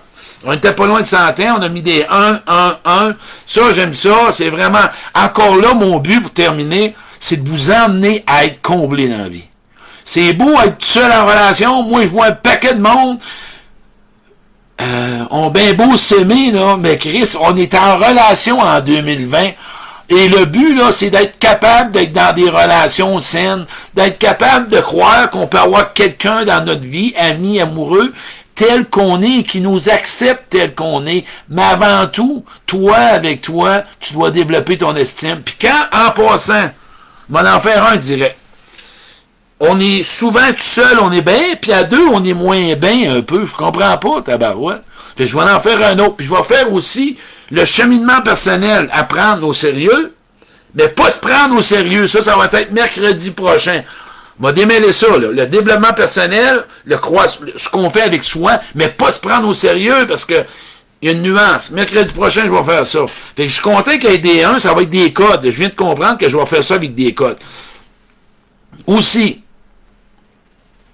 On 0.45 0.51
n'était 0.51 0.73
pas 0.73 0.87
loin 0.87 1.01
de 1.01 1.05
centaines, 1.05 1.53
on 1.57 1.61
a 1.61 1.69
mis 1.69 1.81
des 1.81 2.05
1, 2.09 2.41
1, 2.47 2.77
1. 2.83 3.15
Ça, 3.45 3.73
j'aime 3.73 3.93
ça. 3.93 4.31
C'est 4.31 4.49
vraiment, 4.49 4.79
encore 5.13 5.55
là, 5.55 5.73
mon 5.73 5.99
but 5.99 6.21
pour 6.21 6.31
terminer, 6.31 6.95
c'est 7.19 7.43
de 7.43 7.47
vous 7.47 7.69
emmener 7.69 8.23
à 8.25 8.45
être 8.45 8.61
comblé 8.61 9.07
dans 9.07 9.19
la 9.19 9.29
vie. 9.29 9.43
C'est 10.03 10.33
beau 10.33 10.51
être 10.59 10.83
seul 10.83 11.11
en 11.11 11.25
relation. 11.25 11.83
Moi, 11.83 12.03
je 12.03 12.07
vois 12.07 12.27
un 12.27 12.31
paquet 12.31 12.73
de 12.73 12.81
monde. 12.81 13.19
Euh, 14.81 15.25
on 15.29 15.51
bien 15.51 15.73
beau 15.73 15.95
s'aimer, 15.95 16.51
là, 16.51 16.75
mais 16.77 16.97
Chris, 16.97 17.35
on 17.39 17.55
est 17.55 17.75
en 17.75 17.97
relation 17.97 18.59
en 18.59 18.81
2020. 18.81 19.51
Et 20.09 20.27
le 20.27 20.45
but, 20.45 20.75
là, 20.75 20.91
c'est 20.91 21.09
d'être 21.09 21.39
capable 21.39 21.91
d'être 21.91 22.11
dans 22.11 22.35
des 22.35 22.49
relations 22.49 23.19
saines, 23.19 23.65
d'être 23.93 24.17
capable 24.17 24.69
de 24.69 24.79
croire 24.81 25.29
qu'on 25.29 25.47
peut 25.47 25.59
avoir 25.59 25.93
quelqu'un 25.93 26.43
dans 26.43 26.65
notre 26.65 26.85
vie, 26.85 27.13
ami, 27.17 27.61
amoureux, 27.61 28.11
tel 28.55 28.85
qu'on 28.85 29.21
est, 29.21 29.43
qui 29.43 29.59
nous 29.61 29.89
accepte 29.89 30.49
tel 30.49 30.75
qu'on 30.75 31.05
est. 31.05 31.25
Mais 31.49 31.63
avant 31.63 32.07
tout, 32.07 32.45
toi, 32.65 32.97
avec 32.97 33.41
toi, 33.41 33.83
tu 33.99 34.13
dois 34.13 34.31
développer 34.31 34.77
ton 34.77 34.95
estime. 34.95 35.41
Puis 35.43 35.55
quand, 35.59 35.87
en 35.91 36.11
passant, 36.11 36.71
on 37.29 37.33
va 37.33 37.55
en 37.55 37.59
faire 37.59 37.85
un 37.85 37.95
direct. 37.95 38.37
On 39.59 39.79
est 39.79 40.03
souvent 40.03 40.51
tout 40.51 40.61
seul, 40.63 40.99
on 40.99 41.11
est 41.11 41.21
bien, 41.21 41.55
puis 41.61 41.71
à 41.71 41.83
deux, 41.83 42.07
on 42.07 42.23
est 42.25 42.33
moins 42.33 42.73
bien 42.75 43.15
un 43.15 43.21
peu. 43.21 43.45
Je 43.45 43.53
comprends 43.53 43.97
pas, 43.97 44.21
tabarouette. 44.23 44.81
Je 45.17 45.25
vais 45.25 45.43
en 45.43 45.59
faire 45.59 45.85
un 45.87 45.99
autre. 45.99 46.15
Puis 46.15 46.25
je 46.25 46.33
vais 46.33 46.43
faire 46.43 46.73
aussi 46.73 47.17
le 47.51 47.63
cheminement 47.65 48.21
personnel 48.21 48.89
à 48.91 49.03
prendre 49.03 49.47
au 49.47 49.53
sérieux, 49.53 50.15
mais 50.73 50.87
pas 50.87 51.11
se 51.11 51.19
prendre 51.19 51.55
au 51.55 51.61
sérieux. 51.61 52.07
Ça, 52.07 52.21
ça 52.21 52.35
va 52.35 52.45
être 52.51 52.71
mercredi 52.71 53.31
prochain 53.31 53.83
va 54.41 54.51
démêler 54.51 54.91
ça, 54.91 55.17
le 55.17 55.45
développement 55.45 55.93
personnel, 55.93 56.65
le 56.85 56.97
ce 57.57 57.69
qu'on 57.69 57.89
fait 57.89 58.01
avec 58.01 58.23
soi, 58.23 58.59
mais 58.75 58.89
pas 58.89 59.11
se 59.11 59.19
prendre 59.19 59.47
au 59.47 59.53
sérieux 59.53 60.05
parce 60.07 60.25
que 60.25 60.45
il 61.01 61.09
y 61.09 61.13
a 61.13 61.15
une 61.15 61.23
nuance. 61.23 61.71
Mercredi 61.71 62.13
prochain, 62.13 62.43
je 62.45 62.51
vais 62.51 62.63
faire 62.63 62.85
ça. 62.85 63.05
Fait 63.35 63.43
que 63.43 63.49
je 63.49 63.53
suis 63.53 63.63
content 63.63 63.91
ait 63.91 64.17
des 64.19 64.43
1, 64.43 64.59
ça 64.59 64.73
va 64.73 64.83
être 64.83 64.89
des 64.89 65.11
codes. 65.11 65.41
Je 65.43 65.49
viens 65.49 65.69
de 65.69 65.75
comprendre 65.75 66.17
que 66.17 66.29
je 66.29 66.37
vais 66.37 66.45
faire 66.45 66.63
ça 66.63 66.75
avec 66.75 66.93
des 66.93 67.13
codes. 67.13 67.39
Aussi, 68.85 69.41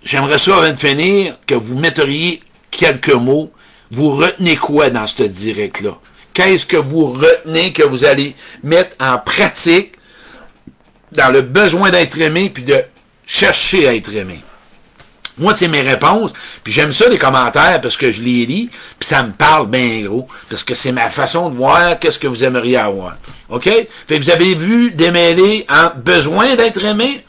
j'aimerais 0.02 0.40
ça, 0.40 0.58
avant 0.58 0.72
de 0.72 0.78
finir, 0.78 1.36
que 1.46 1.56
vous 1.56 1.78
metteriez 1.78 2.42
quelques 2.72 3.14
mots. 3.14 3.52
Vous 3.92 4.12
retenez 4.12 4.56
quoi 4.56 4.90
dans 4.90 5.08
ce 5.08 5.24
direct-là? 5.24 5.98
Qu'est-ce 6.34 6.66
que 6.66 6.78
vous 6.78 7.08
retenez 7.08 7.74
que 7.74 7.84
vous 7.84 8.06
allez 8.06 8.36
mettre 8.64 8.96
en 9.00 9.18
pratique 9.18 9.94
dans 11.12 11.32
le 11.32 11.42
besoin 11.42 11.90
d'être 11.90 12.20
aimé 12.20 12.50
puis 12.54 12.64
de 12.64 12.82
chercher 13.28 13.88
à 13.88 13.94
être 13.94 14.16
aimé. 14.16 14.42
Moi, 15.38 15.54
c'est 15.54 15.68
mes 15.68 15.82
réponses, 15.82 16.32
puis 16.64 16.74
j'aime 16.74 16.94
ça 16.94 17.08
les 17.10 17.20
commentaires 17.20 17.80
parce 17.80 17.96
que 17.96 18.12
je 18.12 18.24
les 18.24 18.48
lis, 18.48 18.72
puis 18.98 19.08
ça 19.08 19.22
me 19.22 19.32
parle 19.32 19.70
bien 19.70 20.02
gros, 20.02 20.28
parce 20.50 20.64
que 20.64 20.74
c'est 20.74 20.92
ma 20.92 21.12
façon 21.12 21.52
de 21.52 21.56
voir 21.56 22.00
qu'est-ce 22.00 22.18
que 22.18 22.26
vous 22.26 22.44
aimeriez 22.44 22.78
avoir. 22.78 23.18
OK? 23.50 23.66
Fait 23.66 23.88
que 24.08 24.24
vous 24.24 24.32
avez 24.32 24.56
vu 24.56 24.92
démêler 24.92 25.68
en 25.70 25.92
besoin 25.96 26.56
d'être 26.56 26.84
aimé, 26.84 27.24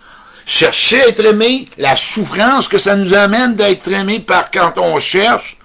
chercher 0.47 1.03
à 1.03 1.09
être 1.09 1.23
aimé, 1.23 1.69
la 1.77 1.97
souffrance 1.97 2.67
que 2.67 2.79
ça 2.79 2.97
nous 2.97 3.13
amène 3.13 3.57
d'être 3.57 3.93
aimé 3.93 4.21
par 4.21 4.51
quand 4.51 4.79
on 4.79 4.99
cherche, 4.99 5.59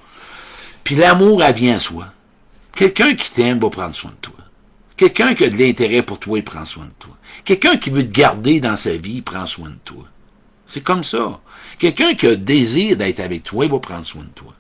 puis 0.84 0.96
l'amour, 0.96 1.42
elle 1.42 1.56
vient 1.56 1.78
à 1.78 1.80
soi. 1.80 2.08
Quelqu'un 2.76 3.16
qui 3.16 3.32
t'aime 3.32 3.60
va 3.60 3.70
prendre 3.70 3.96
soin 3.96 4.12
de 4.12 4.18
toi. 4.18 4.36
Quelqu'un 4.98 5.34
qui 5.34 5.46
a 5.46 5.50
de 5.50 5.58
l'intérêt 5.58 6.02
pour 6.02 6.20
toi, 6.20 6.40
il 6.40 6.44
prend 6.44 6.66
soin 6.66 6.86
de 6.86 6.94
toi. 7.00 7.16
Quelqu'un 7.46 7.78
qui 7.78 7.90
veut 7.90 8.06
te 8.06 8.12
garder 8.12 8.60
dans 8.60 8.76
sa 8.76 8.92
vie, 8.92 9.16
il 9.16 9.24
prend 9.24 9.46
soin 9.46 9.70
de 9.70 9.80
toi. 9.86 10.04
C'est 10.74 10.82
comme 10.82 11.04
ça. 11.04 11.40
Quelqu'un 11.78 12.16
qui 12.16 12.26
a 12.26 12.36
désir 12.36 12.98
d'être 12.98 13.20
avec 13.20 13.44
toi, 13.44 13.64
il 13.64 13.70
va 13.70 13.78
prendre 13.78 14.08
soin 14.08 14.24
de 14.24 14.30
toi. 14.30 14.56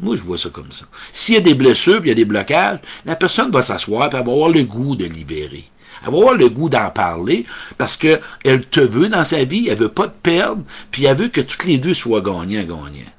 Moi, 0.00 0.16
je 0.16 0.22
vois 0.22 0.38
ça 0.38 0.48
comme 0.48 0.72
ça. 0.72 0.86
S'il 1.12 1.34
y 1.34 1.36
a 1.36 1.42
des 1.42 1.52
blessures, 1.52 2.00
il 2.02 2.08
y 2.08 2.12
a 2.12 2.14
des 2.14 2.24
blocages, 2.24 2.78
la 3.04 3.14
personne 3.14 3.50
va 3.50 3.60
s'asseoir 3.60 4.08
et 4.10 4.16
avoir 4.16 4.48
le 4.48 4.64
goût 4.64 4.96
de 4.96 5.04
libérer. 5.04 5.64
Elle 6.02 6.12
va 6.12 6.16
avoir 6.16 6.34
le 6.34 6.48
goût 6.48 6.70
d'en 6.70 6.88
parler 6.88 7.44
parce 7.76 7.98
qu'elle 7.98 8.64
te 8.70 8.80
veut 8.80 9.10
dans 9.10 9.24
sa 9.26 9.44
vie, 9.44 9.68
elle 9.68 9.76
veut 9.76 9.90
pas 9.90 10.08
te 10.08 10.18
perdre, 10.22 10.62
puis 10.90 11.04
elle 11.04 11.18
veut 11.18 11.28
que 11.28 11.42
toutes 11.42 11.66
les 11.66 11.76
deux 11.76 11.92
soient 11.92 12.22
gagnants-gagnants. 12.22 13.12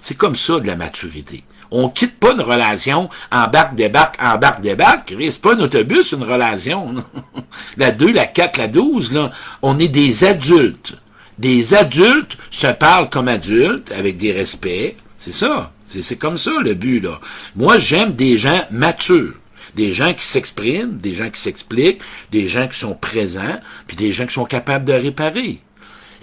C'est 0.00 0.16
comme 0.16 0.34
ça 0.34 0.58
de 0.58 0.66
la 0.66 0.74
maturité. 0.74 1.44
On 1.76 1.88
quitte 1.88 2.20
pas 2.20 2.34
une 2.34 2.40
relation, 2.40 3.10
embarque, 3.32 3.74
débarque, 3.74 4.22
embarque, 4.22 4.60
débarque. 4.60 5.12
C'est 5.18 5.42
pas 5.42 5.56
un 5.56 5.58
autobus, 5.58 6.12
une 6.12 6.22
relation. 6.22 6.94
la 7.76 7.90
2, 7.90 8.12
la 8.12 8.26
4, 8.26 8.58
la 8.58 8.68
12, 8.68 9.12
là. 9.12 9.32
On 9.60 9.76
est 9.80 9.88
des 9.88 10.22
adultes. 10.22 10.94
Des 11.36 11.74
adultes 11.74 12.38
se 12.52 12.68
parlent 12.68 13.10
comme 13.10 13.26
adultes, 13.26 13.90
avec 13.90 14.18
des 14.18 14.30
respects. 14.30 14.94
C'est 15.18 15.34
ça. 15.34 15.72
C'est 15.88 16.16
comme 16.16 16.38
ça, 16.38 16.52
le 16.62 16.74
but. 16.74 17.08
Moi, 17.56 17.78
j'aime 17.78 18.12
des 18.12 18.38
gens 18.38 18.62
matures. 18.70 19.34
Des 19.74 19.92
gens 19.92 20.14
qui 20.14 20.24
s'expriment, 20.24 20.96
des 20.96 21.14
gens 21.14 21.28
qui 21.28 21.40
s'expliquent, 21.40 22.02
des 22.30 22.46
gens 22.46 22.68
qui 22.68 22.78
sont 22.78 22.94
présents, 22.94 23.58
puis 23.88 23.96
des 23.96 24.12
gens 24.12 24.26
qui 24.26 24.34
sont 24.34 24.44
capables 24.44 24.84
de 24.84 24.92
réparer. 24.92 25.58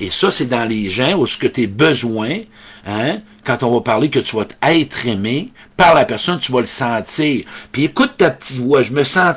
Et 0.01 0.09
ça, 0.09 0.31
c'est 0.31 0.47
dans 0.47 0.67
les 0.67 0.89
gens 0.89 1.13
où 1.13 1.27
ce 1.27 1.37
que 1.37 1.45
tes 1.45 1.67
besoins, 1.67 2.39
hein, 2.87 3.19
quand 3.43 3.61
on 3.61 3.71
va 3.71 3.81
parler 3.81 4.09
que 4.09 4.17
tu 4.17 4.35
vas 4.35 4.45
être 4.63 5.05
aimé 5.05 5.51
par 5.77 5.93
la 5.93 6.05
personne, 6.05 6.39
tu 6.39 6.51
vas 6.51 6.61
le 6.61 6.65
sentir. 6.65 7.45
Puis 7.71 7.83
écoute 7.83 8.13
ta 8.17 8.31
petite 8.31 8.57
voix, 8.57 8.81
je 8.81 8.93
me 8.93 9.03
sens, 9.03 9.35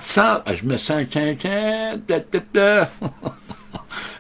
je 0.57 0.65
me 0.65 0.79
sens, 0.79 1.05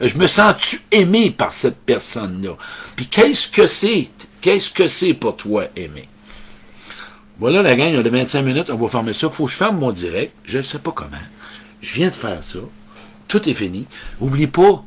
je 0.02 0.18
me 0.18 0.26
sens-tu 0.26 0.82
aimé 0.92 1.30
par 1.30 1.54
cette 1.54 1.78
personne-là? 1.78 2.58
Puis 2.94 3.06
qu'est-ce 3.06 3.48
que 3.48 3.66
c'est? 3.66 4.08
Qu'est-ce 4.42 4.70
que 4.70 4.86
c'est 4.86 5.14
pour 5.14 5.38
toi 5.38 5.64
aimer? 5.74 6.08
Voilà 7.38 7.62
la 7.62 7.74
gang, 7.74 7.88
il 7.88 7.94
y 7.94 7.98
a 7.98 8.02
25 8.02 8.42
minutes, 8.42 8.68
on 8.68 8.76
va 8.76 8.88
fermer 8.88 9.14
ça. 9.14 9.28
Il 9.28 9.32
faut 9.32 9.46
que 9.46 9.50
je 9.50 9.56
ferme 9.56 9.78
mon 9.78 9.92
direct. 9.92 10.34
Je 10.44 10.58
ne 10.58 10.62
sais 10.62 10.78
pas 10.78 10.92
comment. 10.92 11.16
Je 11.80 11.94
viens 11.94 12.08
de 12.08 12.14
faire 12.14 12.44
ça. 12.44 12.58
Tout 13.28 13.48
est 13.48 13.54
fini. 13.54 13.86
Oublie 14.20 14.46
pas, 14.46 14.84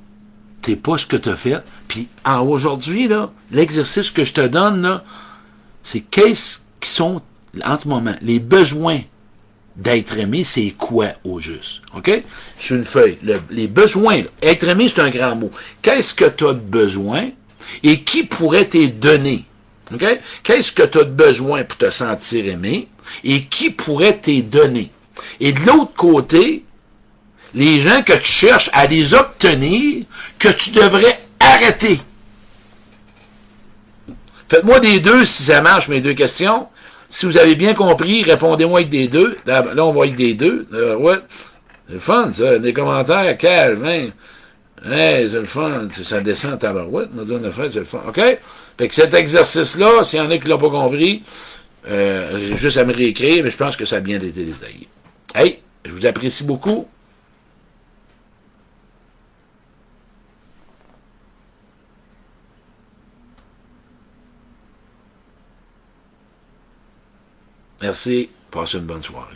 t'es 0.67 0.75
pas 0.75 0.97
ce 0.97 1.05
que 1.05 1.15
tu 1.15 1.29
as 1.29 1.37
fait. 1.37 1.57
Puis 1.87 2.09
aujourd'hui, 2.25 3.09
l'exercice 3.51 4.11
que 4.11 4.25
je 4.25 4.33
te 4.33 4.45
donne, 4.45 5.01
c'est 5.81 6.01
qu'est-ce 6.01 6.59
qui 6.81 6.89
sont, 6.89 7.21
en 7.63 7.79
ce 7.79 7.87
moment, 7.87 8.15
les 8.21 8.39
besoins 8.39 8.99
d'être 9.77 10.17
aimé, 10.17 10.43
c'est 10.43 10.73
quoi 10.77 11.07
au 11.23 11.39
juste? 11.39 11.81
OK? 11.95 12.21
Sur 12.59 12.75
une 12.75 12.83
feuille. 12.83 13.17
les 13.49 13.67
besoins, 13.67 14.23
être 14.41 14.67
aimé, 14.67 14.91
c'est 14.93 15.01
un 15.01 15.09
grand 15.09 15.37
mot. 15.37 15.51
Qu'est-ce 15.81 16.13
que 16.13 16.25
tu 16.25 16.45
as 16.45 16.53
de 16.53 16.59
besoin 16.59 17.29
et 17.81 18.01
qui 18.01 18.23
pourrait 18.23 18.65
t'y 18.65 18.89
donner? 18.89 19.45
OK? 19.93 20.05
Qu'est-ce 20.43 20.73
que 20.73 20.83
tu 20.83 20.97
as 20.99 21.05
de 21.05 21.11
besoin 21.11 21.63
pour 21.63 21.77
te 21.77 21.89
sentir 21.91 22.45
aimé 22.45 22.89
et 23.23 23.45
qui 23.45 23.69
pourrait 23.69 24.19
t'y 24.19 24.43
donner? 24.43 24.91
Et 25.39 25.53
de 25.53 25.61
l'autre 25.61 25.93
côté, 25.95 26.65
les 27.53 27.79
gens 27.79 28.01
que 28.03 28.13
tu 28.13 28.31
cherches 28.31 28.69
à 28.73 28.87
les 28.87 29.13
obtenir, 29.13 30.05
que 30.39 30.49
tu 30.49 30.71
devrais 30.71 31.19
arrêter. 31.39 31.99
Faites-moi 34.49 34.79
des 34.79 34.99
deux 34.99 35.25
si 35.25 35.43
ça 35.43 35.61
marche, 35.61 35.89
mes 35.89 36.01
deux 36.01 36.13
questions. 36.13 36.67
Si 37.09 37.25
vous 37.25 37.37
avez 37.37 37.55
bien 37.55 37.73
compris, 37.73 38.23
répondez-moi 38.23 38.79
avec 38.79 38.89
des 38.89 39.07
deux. 39.07 39.37
Là, 39.45 39.63
on 39.77 39.93
va 39.93 40.03
avec 40.03 40.15
des 40.15 40.33
deux. 40.33 40.67
Ouais. 40.99 41.17
C'est 41.87 41.93
le 41.93 41.99
fun, 41.99 42.31
ça. 42.33 42.59
Des 42.59 42.73
commentaires 42.73 43.37
calmes, 43.37 43.85
hein. 43.85 44.09
Hey, 44.85 45.29
c'est 45.29 45.39
le 45.39 45.45
fun. 45.45 45.87
Ça 46.03 46.21
descend 46.21 46.53
à 46.53 46.57
tabarouette. 46.57 47.09
c'est 47.71 47.75
le 47.75 47.83
fun. 47.85 48.01
OK? 48.07 48.21
Fait 48.77 48.87
que 48.87 48.93
cet 48.93 49.13
exercice-là, 49.13 50.03
s'il 50.03 50.19
y 50.19 50.21
en 50.21 50.29
a 50.29 50.37
qui 50.37 50.47
l'ont 50.47 50.57
pas 50.57 50.69
compris, 50.69 51.23
euh, 51.89 52.55
juste 52.55 52.77
à 52.77 52.85
me 52.85 52.93
réécrire, 52.93 53.43
mais 53.43 53.51
je 53.51 53.57
pense 53.57 53.75
que 53.75 53.85
ça 53.85 53.97
a 53.97 53.99
bien 54.01 54.17
été 54.17 54.43
détaillé. 54.43 54.87
Hey, 55.33 55.59
je 55.85 55.91
vous 55.91 56.05
apprécie 56.05 56.43
beaucoup. 56.43 56.87
Merci. 67.81 68.29
Passez 68.49 68.77
une 68.77 68.85
bonne 68.85 69.03
soirée. 69.03 69.35